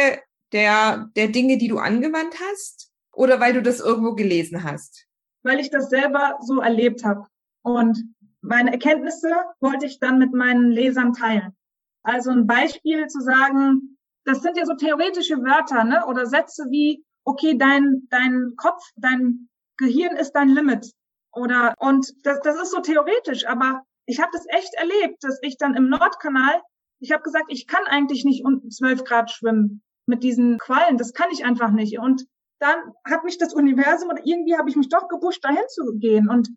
[0.52, 5.08] der, der Dinge, die du angewandt hast, oder weil du das irgendwo gelesen hast?
[5.44, 7.28] Weil ich das selber so erlebt habe.
[7.64, 7.98] Und
[8.42, 11.56] meine Erkenntnisse wollte ich dann mit meinen Lesern teilen.
[12.04, 16.06] Also ein Beispiel zu sagen, das sind ja so theoretische Wörter, ne?
[16.08, 20.92] Oder Sätze wie, okay, dein, dein Kopf, dein Gehirn ist dein Limit.
[21.34, 25.58] Oder und das, das ist so theoretisch, aber ich habe das echt erlebt, dass ich
[25.58, 26.62] dann im Nordkanal,
[27.00, 31.14] ich habe gesagt, ich kann eigentlich nicht unten 12 Grad schwimmen mit diesen Quallen, das
[31.14, 32.00] kann ich einfach nicht.
[32.00, 32.26] Und
[32.60, 36.30] dann hat mich das Universum oder irgendwie habe ich mich doch gepusht, dahin zu gehen.
[36.30, 36.50] Und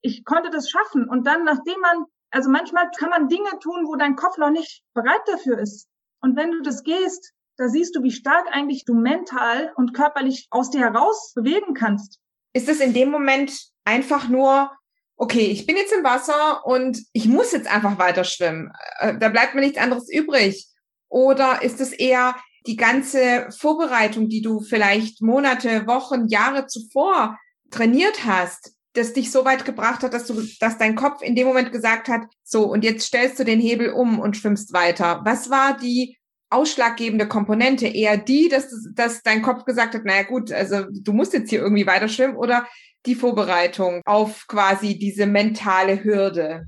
[0.00, 1.08] ich konnte das schaffen.
[1.08, 4.82] Und dann, nachdem man, also manchmal kann man Dinge tun, wo dein Kopf noch nicht
[4.94, 5.88] bereit dafür ist.
[6.20, 10.46] Und wenn du das gehst, da siehst du, wie stark eigentlich du mental und körperlich
[10.50, 12.18] aus dir heraus bewegen kannst.
[12.52, 13.52] Ist es in dem Moment
[13.84, 14.70] einfach nur,
[15.16, 18.70] okay, ich bin jetzt im Wasser und ich muss jetzt einfach weiter schwimmen.
[18.98, 20.66] Äh, da bleibt mir nichts anderes übrig.
[21.08, 27.38] Oder ist es eher die ganze Vorbereitung, die du vielleicht Monate, Wochen, Jahre zuvor
[27.70, 31.46] trainiert hast, das dich so weit gebracht hat, dass du, dass dein Kopf in dem
[31.46, 35.20] Moment gesagt hat, so, und jetzt stellst du den Hebel um und schwimmst weiter.
[35.24, 36.18] Was war die
[36.56, 37.86] ausschlaggebende Komponente?
[37.86, 41.60] Eher die, dass, dass dein Kopf gesagt hat, naja gut, also du musst jetzt hier
[41.60, 42.66] irgendwie weiter schwimmen oder
[43.06, 46.66] die Vorbereitung auf quasi diese mentale Hürde?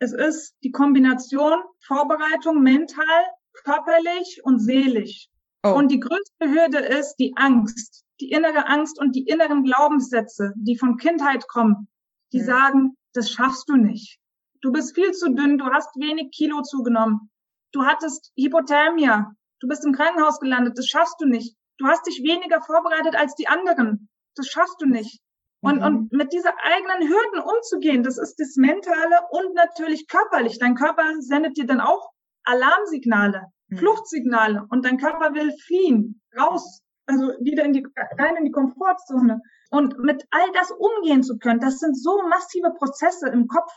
[0.00, 1.54] Es ist die Kombination
[1.86, 3.04] Vorbereitung mental,
[3.64, 5.28] körperlich und seelisch.
[5.64, 5.70] Oh.
[5.70, 10.76] Und die größte Hürde ist die Angst, die innere Angst und die inneren Glaubenssätze, die
[10.76, 11.88] von Kindheit kommen,
[12.32, 12.44] die mhm.
[12.44, 14.18] sagen, das schaffst du nicht.
[14.60, 17.30] Du bist viel zu dünn, du hast wenig Kilo zugenommen.
[17.72, 19.32] Du hattest Hypothermia.
[19.60, 21.56] Du bist im Krankenhaus gelandet, das schaffst du nicht.
[21.78, 24.08] Du hast dich weniger vorbereitet als die anderen.
[24.34, 25.20] Das schaffst du nicht.
[25.60, 25.84] Und, mhm.
[25.84, 30.58] und mit dieser eigenen Hürden umzugehen, das ist das Mentale und natürlich körperlich.
[30.58, 32.10] Dein Körper sendet dir dann auch
[32.44, 33.78] Alarmsignale, mhm.
[33.78, 37.84] Fluchtsignale und dein Körper will fliehen, raus, also wieder in die,
[38.18, 39.40] rein in die Komfortzone.
[39.70, 43.72] Und mit all das umgehen zu können, das sind so massive Prozesse im Kopf.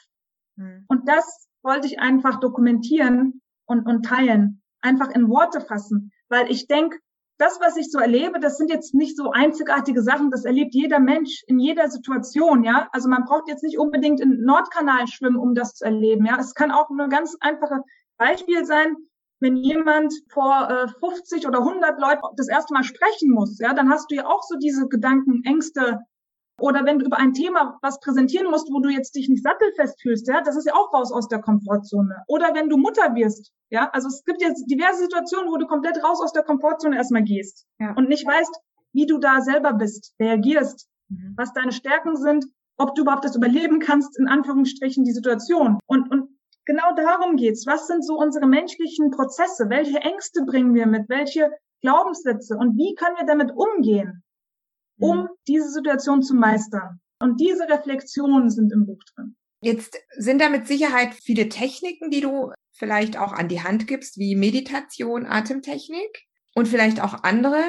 [0.57, 0.85] Mhm.
[0.87, 3.40] Und das wollte ich einfach dokumentieren
[3.71, 6.99] und, und teilen, einfach in Worte fassen, weil ich denke,
[7.37, 10.99] das, was ich so erlebe, das sind jetzt nicht so einzigartige Sachen, das erlebt jeder
[10.99, 12.87] Mensch in jeder Situation, ja.
[12.91, 16.37] Also man braucht jetzt nicht unbedingt in Nordkanal schwimmen, um das zu erleben, ja.
[16.39, 17.81] Es kann auch nur ganz einfache
[18.17, 18.95] Beispiel sein,
[19.39, 23.89] wenn jemand vor äh, 50 oder 100 Leuten das erste Mal sprechen muss, ja, dann
[23.89, 26.01] hast du ja auch so diese Gedanken, Ängste.
[26.59, 30.01] Oder wenn du über ein Thema was präsentieren musst, wo du jetzt dich nicht sattelfest
[30.01, 32.23] fühlst, ja, das ist ja auch raus aus der Komfortzone.
[32.27, 36.03] Oder wenn du Mutter wirst, ja, also es gibt jetzt diverse Situationen, wo du komplett
[36.03, 37.93] raus aus der Komfortzone erstmal gehst ja.
[37.95, 38.59] und nicht weißt,
[38.93, 41.33] wie du da selber bist, reagierst, mhm.
[41.37, 42.45] was deine Stärken sind,
[42.77, 45.79] ob du überhaupt das überleben kannst, in Anführungsstrichen, die Situation.
[45.85, 46.29] Und, und
[46.65, 47.65] genau darum geht's.
[47.65, 49.69] Was sind so unsere menschlichen Prozesse?
[49.69, 51.07] Welche Ängste bringen wir mit?
[51.09, 52.57] Welche Glaubenssätze?
[52.57, 54.23] Und wie können wir damit umgehen,
[55.01, 55.27] um mhm.
[55.47, 56.99] diese Situation zu meistern?
[57.19, 59.35] Und diese Reflexionen sind im Buch drin.
[59.63, 64.17] Jetzt sind da mit Sicherheit viele Techniken, die du vielleicht auch an die Hand gibst,
[64.17, 67.61] wie Meditation, Atemtechnik und vielleicht auch andere.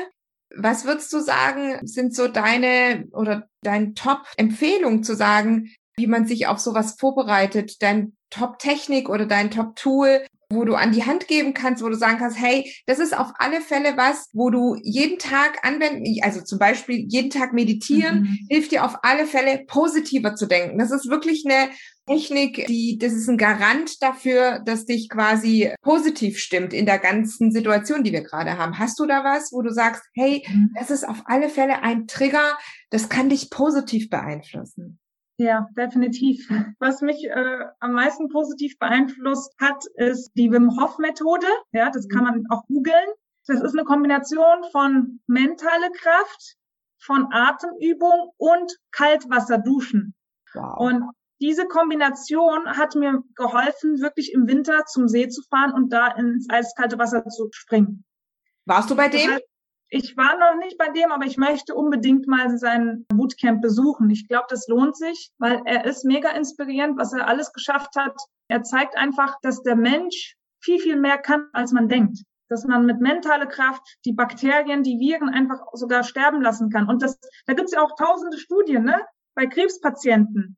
[0.56, 6.46] Was würdest du sagen, sind so deine oder dein Top-Empfehlung zu sagen, wie man sich
[6.46, 11.82] auf sowas vorbereitet, dein Top-Technik oder dein Top-Tool, wo du an die Hand geben kannst,
[11.82, 15.64] wo du sagen kannst, hey, das ist auf alle Fälle was, wo du jeden Tag
[15.66, 18.38] anwenden, also zum Beispiel jeden Tag meditieren, mhm.
[18.48, 20.78] hilft dir auf alle Fälle positiver zu denken.
[20.78, 21.70] Das ist wirklich eine
[22.06, 27.52] Technik, die, das ist ein Garant dafür, dass dich quasi positiv stimmt in der ganzen
[27.52, 28.78] Situation, die wir gerade haben.
[28.78, 30.70] Hast du da was, wo du sagst, hey, mhm.
[30.76, 32.58] das ist auf alle Fälle ein Trigger,
[32.90, 34.98] das kann dich positiv beeinflussen?
[35.42, 36.48] Ja, definitiv.
[36.78, 41.48] Was mich äh, am meisten positiv beeinflusst hat, ist die Wim Hof Methode.
[41.72, 43.08] Ja, das kann man auch googeln.
[43.48, 46.54] Das ist eine Kombination von mentale Kraft,
[47.00, 50.14] von Atemübung und Kaltwasserduschen.
[50.54, 50.78] Wow.
[50.78, 56.06] Und diese Kombination hat mir geholfen, wirklich im Winter zum See zu fahren und da
[56.06, 58.04] ins eiskalte Wasser zu springen.
[58.64, 59.26] Warst du bei dem?
[59.26, 59.51] Das heißt,
[59.94, 64.08] ich war noch nicht bei dem, aber ich möchte unbedingt mal sein Bootcamp besuchen.
[64.08, 68.16] Ich glaube, das lohnt sich, weil er ist mega inspirierend, was er alles geschafft hat.
[68.48, 72.22] Er zeigt einfach, dass der Mensch viel, viel mehr kann, als man denkt.
[72.48, 76.88] Dass man mit mentaler Kraft die Bakterien, die Viren einfach sogar sterben lassen kann.
[76.88, 78.98] Und das, da gibt's ja auch tausende Studien, ne?
[79.34, 80.56] Bei Krebspatienten,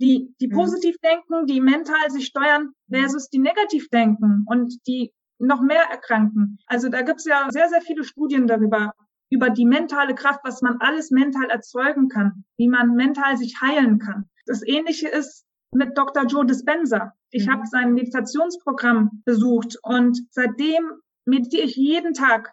[0.00, 0.52] die, die mhm.
[0.52, 6.58] positiv denken, die mental sich steuern, versus die negativ denken und die noch mehr erkranken.
[6.66, 8.92] Also da gibt's ja sehr, sehr viele Studien darüber,
[9.30, 13.98] über die mentale Kraft, was man alles mental erzeugen kann, wie man mental sich heilen
[13.98, 14.28] kann.
[14.46, 16.26] Das Ähnliche ist mit Dr.
[16.26, 17.12] Joe Dispenza.
[17.30, 17.52] Ich mhm.
[17.52, 20.92] habe sein Meditationsprogramm besucht und seitdem
[21.24, 22.52] meditiere ich jeden Tag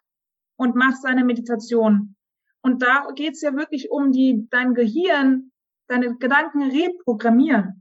[0.57, 2.15] und mache seine Meditation.
[2.63, 5.51] Und da geht's ja wirklich um die dein Gehirn,
[5.87, 7.80] deine Gedanken reprogrammieren.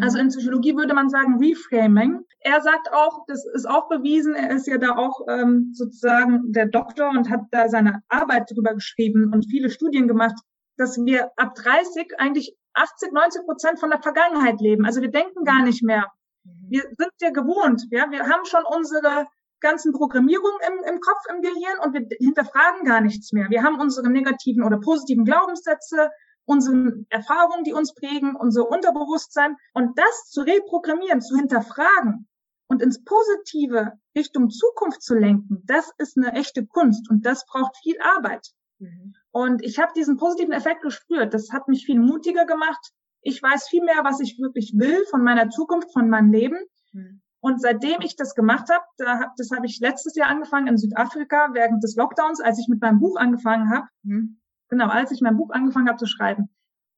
[0.00, 2.24] Also in Psychologie würde man sagen Reframing.
[2.40, 6.66] Er sagt auch, das ist auch bewiesen, er ist ja da auch ähm, sozusagen der
[6.66, 10.36] Doktor und hat da seine Arbeit drüber geschrieben und viele Studien gemacht,
[10.78, 14.86] dass wir ab 30 eigentlich 80, 90 Prozent von der Vergangenheit leben.
[14.86, 16.06] Also wir denken gar nicht mehr.
[16.44, 16.70] Mhm.
[16.70, 17.86] Wir sind ja gewohnt.
[17.90, 19.26] Ja, wir haben schon unsere
[19.60, 23.48] ganzen Programmierungen im, im Kopf, im Gehirn und wir hinterfragen gar nichts mehr.
[23.50, 26.10] Wir haben unsere negativen oder positiven Glaubenssätze,
[26.46, 32.28] unsere Erfahrungen, die uns prägen, unser Unterbewusstsein und das zu reprogrammieren, zu hinterfragen
[32.68, 37.76] und ins positive Richtung Zukunft zu lenken, das ist eine echte Kunst und das braucht
[37.76, 38.48] viel Arbeit.
[38.78, 39.14] Mhm.
[39.30, 41.34] Und ich habe diesen positiven Effekt gespürt.
[41.34, 42.92] Das hat mich viel mutiger gemacht.
[43.20, 46.58] Ich weiß viel mehr, was ich wirklich will von meiner Zukunft, von meinem Leben.
[46.92, 47.22] Mhm.
[47.40, 50.78] Und seitdem ich das gemacht habe, da hab, das habe ich letztes Jahr angefangen in
[50.78, 53.86] Südafrika während des Lockdowns, als ich mit meinem Buch angefangen habe.
[54.02, 56.48] Mhm genau, als ich mein Buch angefangen habe zu schreiben.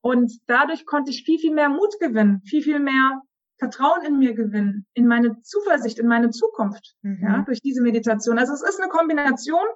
[0.01, 3.23] Und dadurch konnte ich viel, viel mehr Mut gewinnen, viel, viel mehr
[3.59, 7.19] Vertrauen in mir gewinnen, in meine Zuversicht, in meine Zukunft, mhm.
[7.21, 8.39] ja, durch diese Meditation.
[8.39, 9.67] Also es ist eine Kombination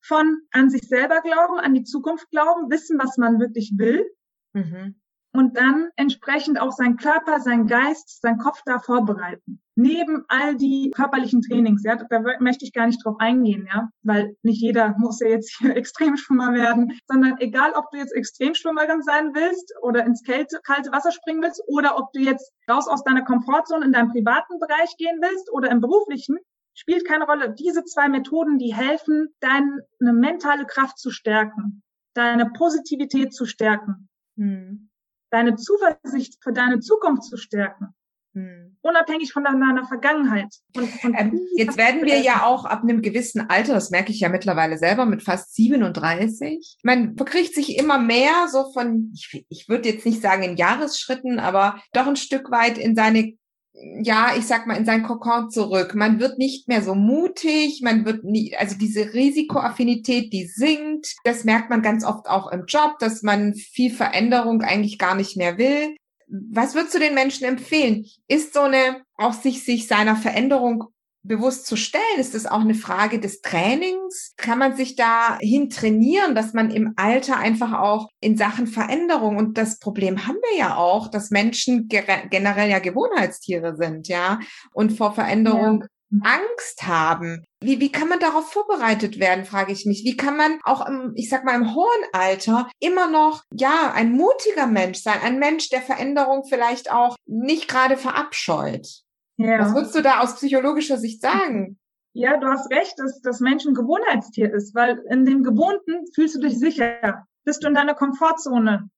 [0.00, 4.08] von an sich selber glauben, an die Zukunft glauben, wissen, was man wirklich will.
[4.52, 4.94] Mhm
[5.34, 9.60] und dann entsprechend auch sein Körper, sein Geist, sein Kopf da vorbereiten.
[9.74, 14.36] Neben all die körperlichen Trainings, ja, da möchte ich gar nicht drauf eingehen, ja, weil
[14.42, 19.34] nicht jeder muss ja jetzt hier Extremschwimmer werden, sondern egal, ob du jetzt Extremschwimmerin sein
[19.34, 23.24] willst oder ins kalte, kalte Wasser springen willst oder ob du jetzt raus aus deiner
[23.24, 26.38] Komfortzone in deinem privaten Bereich gehen willst oder im beruflichen,
[26.74, 27.52] spielt keine Rolle.
[27.58, 31.82] Diese zwei Methoden, die helfen, deine mentale Kraft zu stärken,
[32.14, 34.08] deine Positivität zu stärken.
[34.36, 34.90] Hm
[35.34, 37.88] deine Zuversicht für deine Zukunft zu stärken.
[38.34, 38.76] Hm.
[38.82, 40.52] Unabhängig von deiner Vergangenheit.
[40.76, 44.20] Und, und ähm, jetzt werden wir ja auch ab einem gewissen Alter, das merke ich
[44.20, 49.68] ja mittlerweile selber mit fast 37, man bekriegt sich immer mehr so von, ich, ich
[49.68, 53.34] würde jetzt nicht sagen in Jahresschritten, aber doch ein Stück weit in seine
[53.74, 55.94] ja, ich sag mal, in sein Kokon zurück.
[55.94, 61.14] Man wird nicht mehr so mutig, man wird nie, also diese Risikoaffinität, die sinkt.
[61.24, 65.36] Das merkt man ganz oft auch im Job, dass man viel Veränderung eigentlich gar nicht
[65.36, 65.96] mehr will.
[66.28, 68.06] Was würdest du den Menschen empfehlen?
[68.28, 70.84] Ist so eine, auch sich, sich seiner Veränderung
[71.24, 72.18] bewusst zu stellen?
[72.18, 74.34] Ist das auch eine Frage des Trainings?
[74.36, 79.58] Kann man sich dahin trainieren, dass man im Alter einfach auch in Sachen Veränderung und
[79.58, 84.38] das Problem haben wir ja auch, dass Menschen generell ja Gewohnheitstiere sind, ja,
[84.72, 85.88] und vor Veränderung ja.
[86.22, 87.44] Angst haben.
[87.60, 90.04] Wie, wie kann man darauf vorbereitet werden, frage ich mich.
[90.04, 94.12] Wie kann man auch im, ich sag mal, im hohen Alter immer noch, ja, ein
[94.12, 99.04] mutiger Mensch sein, ein Mensch, der Veränderung vielleicht auch nicht gerade verabscheut?
[99.36, 99.60] Ja.
[99.60, 101.78] Was würdest du da aus psychologischer Sicht sagen?
[102.12, 106.36] Ja, du hast recht, dass das Mensch ein Gewohnheitstier ist, weil in dem Gewohnten fühlst
[106.36, 107.26] du dich sicher.
[107.44, 108.88] Bist du in deiner Komfortzone.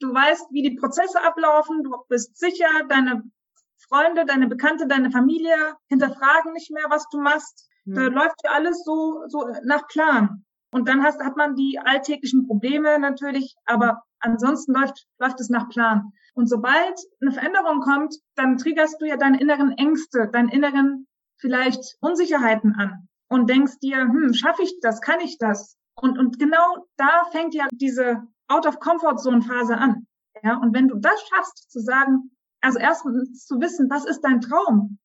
[0.00, 3.22] Du weißt, wie die Prozesse ablaufen, du bist sicher, deine
[3.88, 5.56] Freunde, deine Bekannte, deine Familie
[5.88, 7.68] hinterfragen nicht mehr, was du machst.
[7.84, 7.94] Hm.
[7.94, 10.44] Da läuft ja alles so, so nach Plan.
[10.70, 15.68] Und dann hast, hat man die alltäglichen Probleme natürlich, aber ansonsten läuft, läuft es nach
[15.70, 16.12] Plan.
[16.38, 21.96] Und sobald eine Veränderung kommt, dann triggerst du ja deine inneren Ängste, deine inneren vielleicht
[22.00, 25.76] Unsicherheiten an und denkst dir, hm, schaffe ich das, kann ich das?
[25.96, 30.06] Und, und genau da fängt ja diese Out-of-Comfort-Zone-Phase an.
[30.44, 34.40] Ja, und wenn du das schaffst, zu sagen, also erstens zu wissen, was ist dein
[34.40, 35.00] Traum?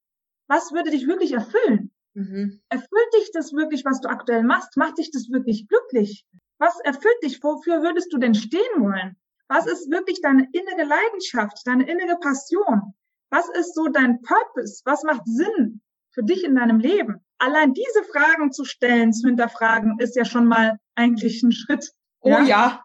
[0.48, 1.92] Was würde dich wirklich erfüllen?
[2.14, 2.62] Mhm.
[2.70, 4.78] Erfüllt dich das wirklich, was du aktuell machst?
[4.78, 6.28] Macht dich das wirklich glücklich?
[6.60, 7.42] Was erfüllt dich?
[7.42, 9.18] Wofür würdest du denn stehen wollen?
[9.48, 12.94] Was ist wirklich deine innere Leidenschaft, deine innere Passion?
[13.30, 14.82] Was ist so dein Purpose?
[14.86, 17.20] Was macht Sinn für dich in deinem Leben?
[17.40, 21.92] Allein diese Fragen zu stellen, zu hinterfragen, ist ja schon mal eigentlich ein Schritt.
[22.22, 22.44] Oh ja.
[22.44, 22.84] ja.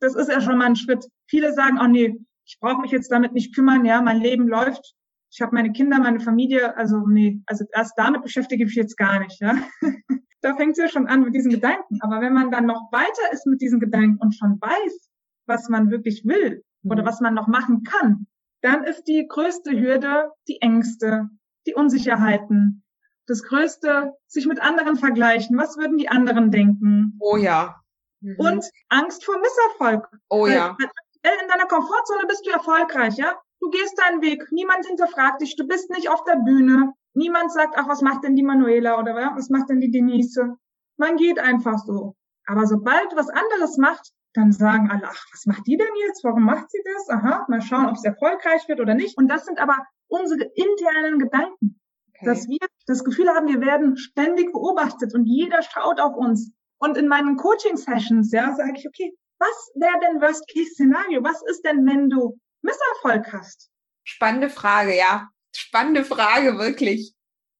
[0.00, 1.04] Das ist ja schon mal ein Schritt.
[1.26, 4.94] Viele sagen, oh nee, ich brauche mich jetzt damit nicht kümmern, ja, mein Leben läuft.
[5.30, 8.96] Ich habe meine Kinder, meine Familie, also nee, also erst damit beschäftige ich mich jetzt
[8.96, 9.56] gar nicht, ja.
[10.40, 11.98] da fängt es ja schon an mit diesen Gedanken.
[12.00, 15.10] Aber wenn man dann noch weiter ist mit diesen Gedanken und schon weiß,
[15.50, 17.06] was man wirklich will oder mhm.
[17.06, 18.26] was man noch machen kann,
[18.62, 21.28] dann ist die größte Hürde die Ängste,
[21.66, 22.84] die Unsicherheiten.
[23.26, 25.58] Das größte, sich mit anderen vergleichen.
[25.58, 27.18] Was würden die anderen denken?
[27.20, 27.80] Oh ja.
[28.20, 28.36] Mhm.
[28.38, 30.08] Und Angst vor Misserfolg.
[30.28, 30.76] Oh ja.
[31.22, 33.34] In deiner Komfortzone bist du erfolgreich, ja?
[33.60, 34.50] Du gehst deinen Weg.
[34.50, 35.54] Niemand hinterfragt dich.
[35.56, 36.94] Du bist nicht auf der Bühne.
[37.12, 40.56] Niemand sagt, ach, was macht denn die Manuela oder was macht denn die Denise?
[40.96, 42.16] Man geht einfach so.
[42.46, 46.22] Aber sobald was anderes macht, dann sagen alle, ach, was macht die denn jetzt?
[46.24, 47.08] Warum macht sie das?
[47.08, 49.16] Aha, mal schauen, ob es erfolgreich wird oder nicht.
[49.18, 49.76] Und das sind aber
[50.08, 52.26] unsere internen Gedanken, okay.
[52.26, 56.52] dass wir das Gefühl haben, wir werden ständig beobachtet und jeder schaut auf uns.
[56.78, 61.22] Und in meinen Coaching-Sessions, ja, sage ich, okay, was wäre denn Worst-Case-Szenario?
[61.24, 63.70] Was ist denn, wenn du Misserfolg hast?
[64.04, 65.28] Spannende Frage, ja.
[65.54, 67.14] Spannende Frage, wirklich.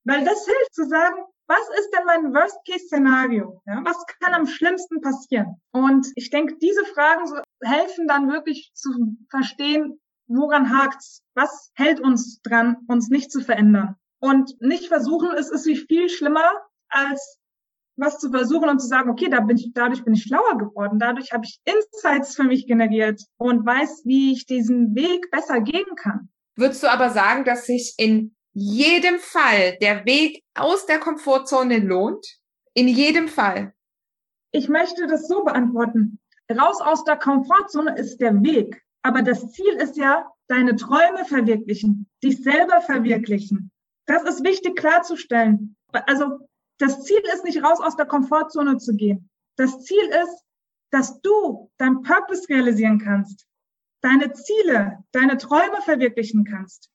[0.04, 3.60] Weil das hilft zu sagen, was ist denn mein Worst-Case-Szenario?
[3.66, 5.60] Ja, was kann am schlimmsten passieren?
[5.72, 7.24] Und ich denke, diese Fragen
[7.60, 11.22] helfen dann wirklich zu verstehen, woran hakt's?
[11.34, 13.96] Was hält uns dran, uns nicht zu verändern?
[14.20, 16.48] Und nicht versuchen, es ist wie viel schlimmer,
[16.88, 17.38] als
[17.96, 21.00] was zu versuchen und zu sagen, okay, da bin ich, dadurch bin ich schlauer geworden,
[21.00, 25.96] dadurch habe ich Insights für mich generiert und weiß, wie ich diesen Weg besser gehen
[25.96, 26.28] kann.
[26.57, 32.26] Würdest du aber sagen, dass sich in jedem Fall der Weg aus der Komfortzone lohnt?
[32.74, 33.74] In jedem Fall.
[34.53, 36.18] Ich möchte das so beantworten.
[36.51, 38.82] Raus aus der Komfortzone ist der Weg.
[39.03, 43.70] Aber das Ziel ist ja, deine Träume verwirklichen, dich selber verwirklichen.
[44.07, 45.76] Das ist wichtig klarzustellen.
[45.92, 46.40] Also
[46.78, 49.30] das Ziel ist nicht raus aus der Komfortzone zu gehen.
[49.57, 50.44] Das Ziel ist,
[50.90, 53.46] dass du dein Purpose realisieren kannst,
[54.01, 56.90] deine Ziele, deine Träume verwirklichen kannst.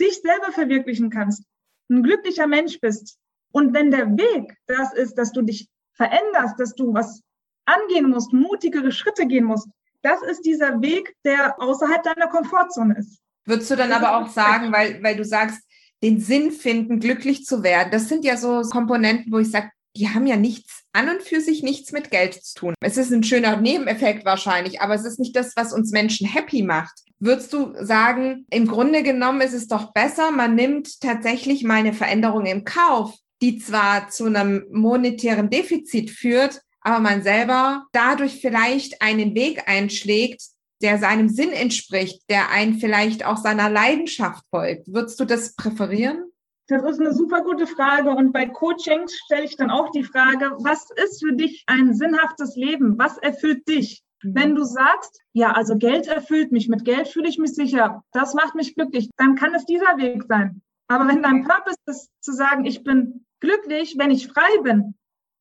[0.00, 1.44] Dich selber verwirklichen kannst,
[1.90, 3.16] ein glücklicher Mensch bist.
[3.52, 7.22] Und wenn der Weg das ist, dass du dich veränderst, dass du was
[7.64, 9.68] angehen musst, mutigere Schritte gehen musst,
[10.02, 13.18] das ist dieser Weg, der außerhalb deiner Komfortzone ist.
[13.44, 15.62] Würdest du dann aber auch sagen, weil, weil du sagst,
[16.02, 20.08] den Sinn finden, glücklich zu werden, das sind ja so Komponenten, wo ich sage, die
[20.10, 22.74] haben ja nichts an und für sich nichts mit Geld zu tun.
[22.80, 26.62] Es ist ein schöner Nebeneffekt wahrscheinlich, aber es ist nicht das, was uns Menschen happy
[26.62, 27.00] macht.
[27.18, 31.94] Würdest du sagen, im Grunde genommen ist es doch besser, man nimmt tatsächlich mal eine
[31.94, 39.02] Veränderung im Kauf, die zwar zu einem monetären Defizit führt, aber man selber dadurch vielleicht
[39.02, 40.42] einen Weg einschlägt,
[40.82, 44.86] der seinem Sinn entspricht, der einen vielleicht auch seiner Leidenschaft folgt.
[44.92, 46.30] Würdest du das präferieren?
[46.68, 48.10] Das ist eine super gute Frage.
[48.10, 52.56] Und bei Coachings stelle ich dann auch die Frage, was ist für dich ein sinnhaftes
[52.56, 52.98] Leben?
[52.98, 54.02] Was erfüllt dich?
[54.22, 54.34] Mhm.
[54.34, 58.34] Wenn du sagst, ja, also Geld erfüllt mich, mit Geld fühle ich mich sicher, das
[58.34, 60.62] macht mich glücklich, dann kann es dieser Weg sein.
[60.88, 64.94] Aber wenn dein Purpose ist, zu sagen, ich bin glücklich, wenn ich frei bin,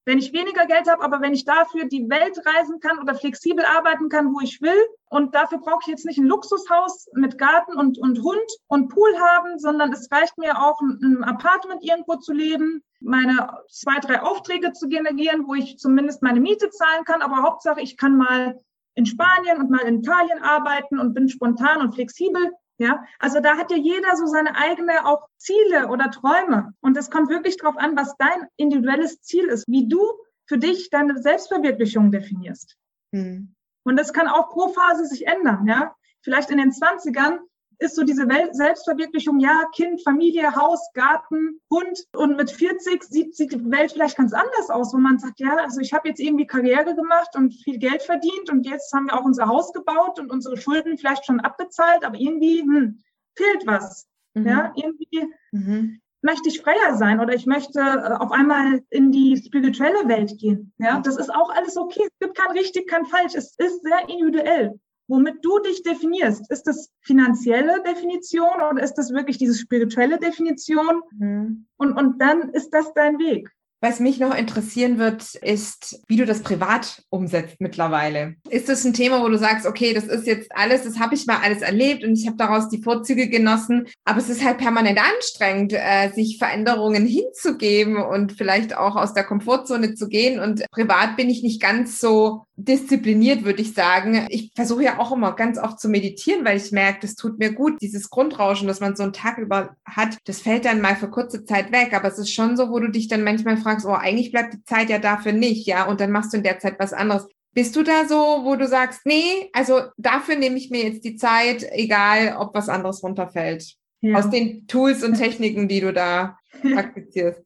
[0.05, 3.65] wenn ich weniger Geld habe, aber wenn ich dafür die Welt reisen kann oder flexibel
[3.65, 4.77] arbeiten kann, wo ich will,
[5.09, 9.17] und dafür brauche ich jetzt nicht ein Luxushaus mit Garten und, und Hund und Pool
[9.17, 14.21] haben, sondern es reicht mir auch, ein, ein Apartment irgendwo zu leben, meine zwei, drei
[14.21, 18.59] Aufträge zu generieren, wo ich zumindest meine Miete zahlen kann, aber Hauptsache, ich kann mal
[18.93, 22.51] in Spanien und mal in Italien arbeiten und bin spontan und flexibel.
[22.77, 26.73] Ja, also da hat ja jeder so seine eigene auch Ziele oder Träume.
[26.81, 30.01] Und es kommt wirklich darauf an, was dein individuelles Ziel ist, wie du
[30.45, 32.75] für dich deine Selbstverwirklichung definierst.
[33.13, 33.55] Hm.
[33.83, 35.67] Und das kann auch pro Phase sich ändern.
[35.67, 37.39] Ja, vielleicht in den 20ern
[37.79, 42.05] ist so diese Welt Selbstverwirklichung, ja, Kind, Familie, Haus, Garten, Hund.
[42.13, 45.55] Und mit 40 sieht, sieht die Welt vielleicht ganz anders aus, wo man sagt, ja,
[45.57, 49.19] also ich habe jetzt irgendwie Karriere gemacht und viel Geld verdient und jetzt haben wir
[49.19, 53.03] auch unser Haus gebaut und unsere Schulden vielleicht schon abbezahlt, aber irgendwie hm,
[53.35, 54.07] fehlt was.
[54.33, 54.47] Mhm.
[54.47, 56.01] Ja, irgendwie mhm.
[56.21, 60.73] möchte ich freier sein oder ich möchte äh, auf einmal in die spirituelle Welt gehen.
[60.77, 62.03] Ja, das ist auch alles okay.
[62.03, 63.35] Es gibt kein richtig, kein falsch.
[63.35, 66.49] Es ist sehr individuell womit du dich definierst.
[66.51, 71.01] Ist das finanzielle Definition oder ist das wirklich diese spirituelle Definition?
[71.17, 71.65] Mhm.
[71.77, 73.49] Und, und dann ist das dein Weg.
[73.81, 78.35] Was mich noch interessieren wird, ist, wie du das privat umsetzt mittlerweile.
[78.49, 81.27] Ist das ein Thema, wo du sagst, okay, das ist jetzt alles, das habe ich
[81.27, 84.97] mal alles erlebt und ich habe daraus die Vorzüge genossen, aber es ist halt permanent
[84.97, 90.39] anstrengend, äh, sich Veränderungen hinzugeben und vielleicht auch aus der Komfortzone zu gehen.
[90.39, 94.27] Und privat bin ich nicht ganz so diszipliniert, würde ich sagen.
[94.29, 97.53] Ich versuche ja auch immer ganz oft zu meditieren, weil ich merke, das tut mir
[97.53, 97.81] gut.
[97.81, 101.43] Dieses Grundrauschen, das man so einen Tag über hat, das fällt dann mal für kurze
[101.43, 101.93] Zeit weg.
[101.93, 104.63] Aber es ist schon so, wo du dich dann manchmal fragst, oh, eigentlich bleibt die
[104.63, 107.27] Zeit ja dafür nicht, ja, und dann machst du in der Zeit was anderes.
[107.53, 111.15] Bist du da so, wo du sagst, nee, also dafür nehme ich mir jetzt die
[111.15, 113.75] Zeit, egal ob was anderes runterfällt?
[114.01, 114.17] Ja.
[114.17, 117.41] Aus den Tools und Techniken, die du da praktizierst.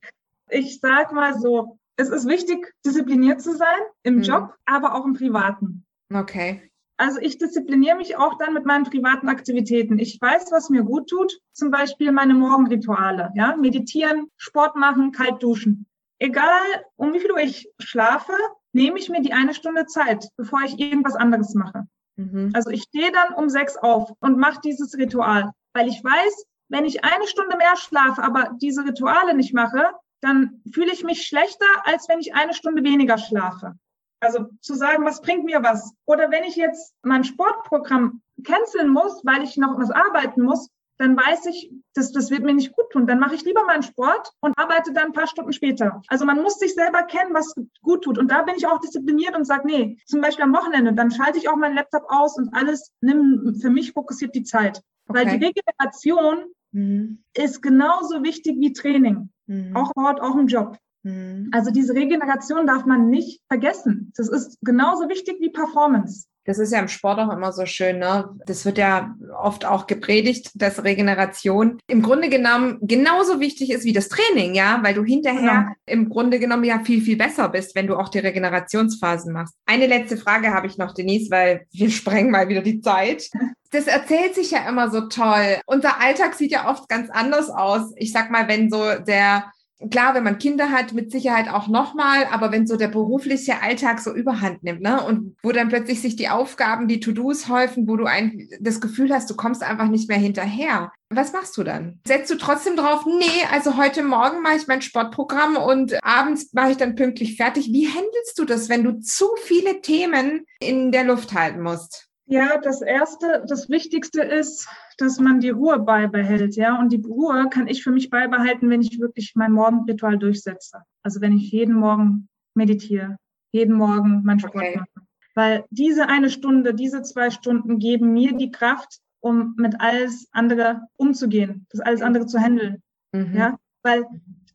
[0.50, 4.22] Ich sag mal so, es ist wichtig, diszipliniert zu sein im mhm.
[4.22, 5.86] Job, aber auch im Privaten.
[6.14, 6.72] Okay.
[6.96, 10.00] Also ich diszipliniere mich auch dann mit meinen privaten Aktivitäten.
[10.00, 11.40] Ich weiß, was mir gut tut.
[11.54, 13.32] Zum Beispiel meine Morgenrituale.
[13.36, 15.88] Ja, meditieren, Sport machen, kalt duschen.
[16.20, 18.34] Egal, um wie viel Uhr ich schlafe,
[18.74, 21.86] nehme ich mir die eine Stunde Zeit, bevor ich irgendwas anderes mache.
[22.16, 22.52] Mhm.
[22.54, 26.86] Also ich stehe dann um sechs auf und mache dieses Ritual, weil ich weiß, wenn
[26.86, 29.86] ich eine Stunde mehr schlafe, aber diese Rituale nicht mache,
[30.22, 33.76] dann fühle ich mich schlechter, als wenn ich eine Stunde weniger schlafe.
[34.22, 35.94] Also zu sagen, was bringt mir was?
[36.06, 41.16] Oder wenn ich jetzt mein Sportprogramm canceln muss, weil ich noch was arbeiten muss, dann
[41.16, 43.08] weiß ich, das, das wird mir nicht gut tun.
[43.08, 46.02] Dann mache ich lieber meinen Sport und arbeite dann ein paar Stunden später.
[46.10, 48.18] Also man muss sich selber kennen, was gut tut.
[48.18, 51.38] Und da bin ich auch diszipliniert und sage, nee, zum Beispiel am Wochenende, dann schalte
[51.38, 54.84] ich auch meinen Laptop aus und alles, nimm für mich fokussiert die Zeit.
[55.08, 55.20] Okay.
[55.20, 57.24] Weil die Regeneration mhm.
[57.34, 59.30] ist genauso wichtig wie Training.
[59.50, 59.76] Mhm.
[59.76, 60.78] Auch Ort, auch im Job.
[61.04, 61.50] Mhm.
[61.54, 64.12] Also diese Regeneration darf man nicht vergessen.
[64.16, 66.26] Das ist genauso wichtig wie Performance.
[66.50, 68.28] Das ist ja im Sport auch immer so schön, ne?
[68.48, 73.94] Das wird ja oft auch gepredigt, dass Regeneration im Grunde genommen genauso wichtig ist wie
[73.94, 75.74] das Training, ja, weil du hinterher ja.
[75.86, 79.54] im Grunde genommen ja viel, viel besser bist, wenn du auch die Regenerationsphasen machst.
[79.68, 83.30] Eine letzte Frage habe ich noch, Denise, weil wir sprengen mal wieder die Zeit.
[83.70, 85.60] Das erzählt sich ja immer so toll.
[85.68, 87.94] Unser Alltag sieht ja oft ganz anders aus.
[87.98, 89.52] Ich sag mal, wenn so der
[89.92, 94.00] klar, wenn man Kinder hat, mit Sicherheit auch nochmal, aber wenn so der berufliche Alltag
[94.00, 97.96] so überhand nimmt, ne, und wo dann plötzlich sich die Aufgaben, die To-Dos häufen, wo
[97.96, 100.92] du ein, das Gefühl hast, du kommst einfach nicht mehr hinterher.
[101.10, 102.00] Was machst du dann?
[102.06, 106.72] Setzt du trotzdem drauf, nee, also heute Morgen mache ich mein Sportprogramm und abends mache
[106.72, 107.70] ich dann pünktlich fertig.
[107.72, 112.09] Wie handelst du das, wenn du zu viele Themen in der Luft halten musst?
[112.32, 114.70] Ja, das erste, das Wichtigste ist,
[115.00, 116.78] dass man die Ruhe beibehält, ja.
[116.78, 120.84] Und die Ruhe kann ich für mich beibehalten, wenn ich wirklich mein Morgenritual durchsetze.
[121.02, 123.18] Also wenn ich jeden Morgen meditiere,
[123.52, 124.78] jeden Morgen mein Sport okay.
[124.78, 125.08] mache.
[125.34, 130.82] Weil diese eine Stunde, diese zwei Stunden geben mir die Kraft, um mit alles andere
[130.98, 132.84] umzugehen, das alles andere zu handeln.
[133.12, 133.36] Mhm.
[133.36, 134.06] Ja, weil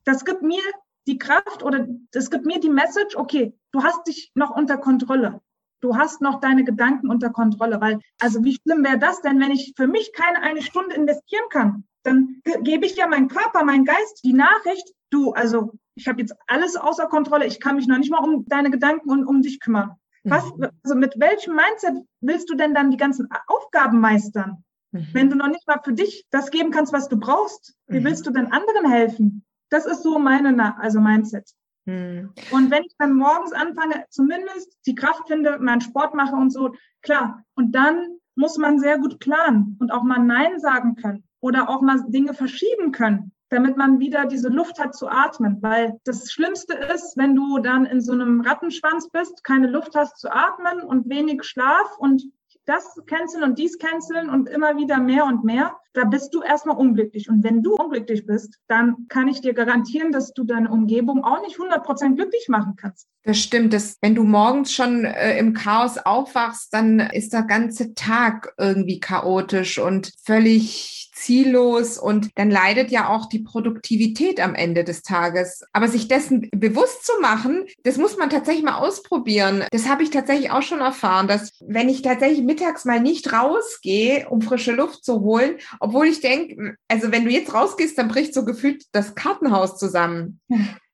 [0.04, 0.62] das gibt mir
[1.08, 5.40] die Kraft oder das gibt mir die Message, okay, du hast dich noch unter Kontrolle
[5.84, 7.80] du hast noch deine Gedanken unter Kontrolle.
[7.80, 11.44] Weil, also wie schlimm wäre das denn, wenn ich für mich keine eine Stunde investieren
[11.50, 11.84] kann?
[12.02, 16.34] Dann gebe ich ja meinem Körper, meinem Geist die Nachricht, du, also ich habe jetzt
[16.46, 19.60] alles außer Kontrolle, ich kann mich noch nicht mal um deine Gedanken und um dich
[19.60, 19.92] kümmern.
[20.24, 20.68] Was, mhm.
[20.82, 24.64] also mit welchem Mindset willst du denn dann die ganzen Aufgaben meistern?
[24.92, 25.08] Mhm.
[25.12, 28.04] Wenn du noch nicht mal für dich das geben kannst, was du brauchst, wie mhm.
[28.04, 29.44] willst du denn anderen helfen?
[29.68, 31.50] Das ist so meine, also Mindset.
[31.86, 32.32] Hm.
[32.50, 36.74] Und wenn ich dann morgens anfange, zumindest die Kraft finde, meinen Sport mache und so,
[37.02, 37.44] klar.
[37.54, 41.82] Und dann muss man sehr gut planen und auch mal Nein sagen können oder auch
[41.82, 45.58] mal Dinge verschieben können, damit man wieder diese Luft hat zu atmen.
[45.60, 50.18] Weil das Schlimmste ist, wenn du dann in so einem Rattenschwanz bist, keine Luft hast
[50.18, 52.24] zu atmen und wenig Schlaf und
[52.64, 56.76] das canceln und dies canceln und immer wieder mehr und mehr, da bist du erstmal
[56.76, 57.30] unglücklich.
[57.30, 61.40] Und wenn du unglücklich bist, dann kann ich dir garantieren, dass du deine Umgebung auch
[61.42, 63.08] nicht 100% glücklich machen kannst.
[63.22, 63.72] Das stimmt.
[63.72, 69.00] Das, wenn du morgens schon äh, im Chaos aufwachst, dann ist der ganze Tag irgendwie
[69.00, 75.62] chaotisch und völlig ziellos und dann leidet ja auch die Produktivität am Ende des Tages.
[75.72, 79.64] Aber sich dessen bewusst zu machen, das muss man tatsächlich mal ausprobieren.
[79.70, 84.28] Das habe ich tatsächlich auch schon erfahren, dass wenn ich tatsächlich mittags mal nicht rausgehe,
[84.28, 88.32] um frische Luft zu holen, obwohl ich denke, also wenn du jetzt rausgehst, dann bricht
[88.32, 90.40] so gefühlt das Kartenhaus zusammen.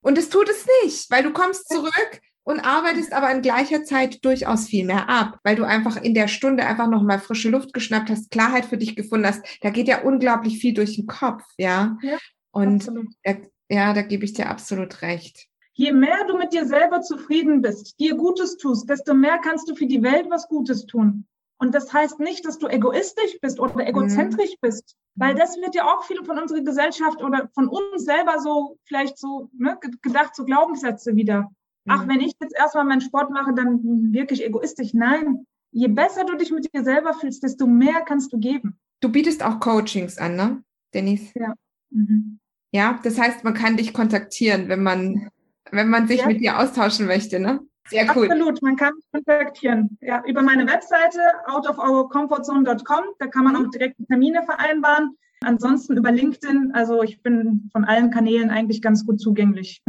[0.03, 4.25] Und es tut es nicht, weil du kommst zurück und arbeitest aber in gleicher Zeit
[4.25, 8.11] durchaus viel mehr ab, weil du einfach in der Stunde einfach nochmal frische Luft geschnappt
[8.11, 9.45] hast, Klarheit für dich gefunden hast.
[9.61, 11.97] Da geht ja unglaublich viel durch den Kopf, ja.
[12.03, 12.19] ja
[12.51, 12.91] und
[13.23, 13.37] da,
[13.69, 15.47] ja, da gebe ich dir absolut recht.
[15.75, 19.77] Je mehr du mit dir selber zufrieden bist, dir Gutes tust, desto mehr kannst du
[19.77, 21.27] für die Welt was Gutes tun.
[21.61, 24.67] Und das heißt nicht, dass du egoistisch bist oder egozentrisch mhm.
[24.67, 28.79] bist, weil das wird ja auch viele von unserer Gesellschaft oder von uns selber so
[28.85, 31.51] vielleicht so ne, gedacht, so Glaubenssätze wieder
[31.89, 32.09] ach, mhm.
[32.09, 33.81] wenn ich jetzt erstmal meinen Sport mache, dann
[34.13, 34.95] wirklich egoistisch.
[34.95, 38.79] Nein, je besser du dich mit dir selber fühlst, desto mehr kannst du geben.
[39.01, 40.63] Du bietest auch Coachings an, ne,
[40.95, 41.33] Denise?
[41.35, 41.55] Ja.
[41.91, 42.39] Mhm.
[42.73, 45.31] Ja, das heißt, man kann dich kontaktieren, wenn man,
[45.73, 46.27] wenn man sich ja.
[46.27, 47.61] mit dir austauschen möchte, ne?
[47.91, 48.31] Sehr cool.
[48.31, 49.99] Absolut, man kann mich kontaktieren.
[50.01, 53.67] Ja, über meine Webseite outofourcomfortzone.com, da kann man mhm.
[53.67, 55.17] auch direkt Termine vereinbaren.
[55.43, 59.83] Ansonsten über LinkedIn, also ich bin von allen Kanälen eigentlich ganz gut zugänglich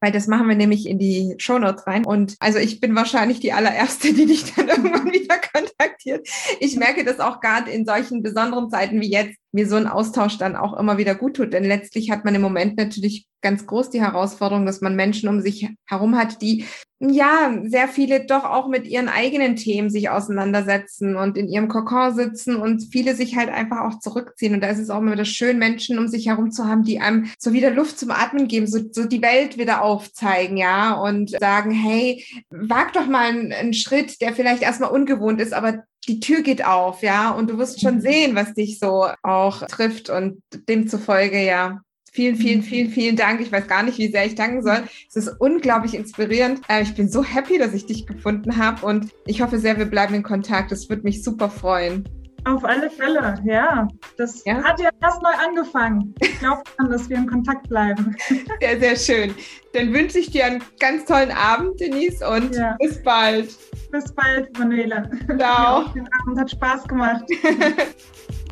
[0.00, 2.04] weil das machen wir nämlich in die Shownotes rein.
[2.04, 6.28] Und also ich bin wahrscheinlich die allererste, die dich dann irgendwann wieder kontaktiert.
[6.60, 10.38] Ich merke das auch gerade in solchen besonderen Zeiten wie jetzt, mir so ein Austausch
[10.38, 11.52] dann auch immer wieder gut tut.
[11.52, 15.40] Denn letztlich hat man im Moment natürlich ganz groß die Herausforderung, dass man Menschen um
[15.40, 16.64] sich herum hat, die
[16.98, 22.14] ja, sehr viele doch auch mit ihren eigenen Themen sich auseinandersetzen und in ihrem Kokon
[22.14, 24.54] sitzen und viele sich halt einfach auch zurückziehen.
[24.54, 26.98] Und da ist es auch immer wieder schön, Menschen um sich herum zu haben, die
[27.00, 31.30] einem so wieder Luft zum Atmen geben, so, so die Welt wieder aufzeigen, ja, und
[31.38, 36.20] sagen, hey, wag doch mal einen, einen Schritt, der vielleicht erstmal ungewohnt ist, aber die
[36.20, 40.42] Tür geht auf, ja, und du wirst schon sehen, was dich so auch trifft und
[40.68, 41.80] demzufolge, ja,
[42.16, 43.42] Vielen, vielen, vielen, vielen Dank.
[43.42, 44.84] Ich weiß gar nicht, wie sehr ich danken soll.
[45.06, 46.62] Es ist unglaublich inspirierend.
[46.66, 49.84] Äh, ich bin so happy, dass ich dich gefunden habe und ich hoffe sehr, wir
[49.84, 50.72] bleiben in Kontakt.
[50.72, 52.08] Das würde mich super freuen.
[52.46, 53.88] Auf alle Fälle, ja.
[54.16, 54.62] Das ja?
[54.62, 56.14] hat ja erst neu angefangen.
[56.20, 58.14] Ich glaube dass wir in Kontakt bleiben.
[58.60, 59.34] Sehr, sehr schön.
[59.72, 62.76] Dann wünsche ich dir einen ganz tollen Abend, Denise, und ja.
[62.78, 63.50] bis bald.
[63.90, 65.10] Bis bald, Manuela.
[65.38, 65.88] Ciao.
[65.94, 67.24] Den Abend hat Spaß gemacht.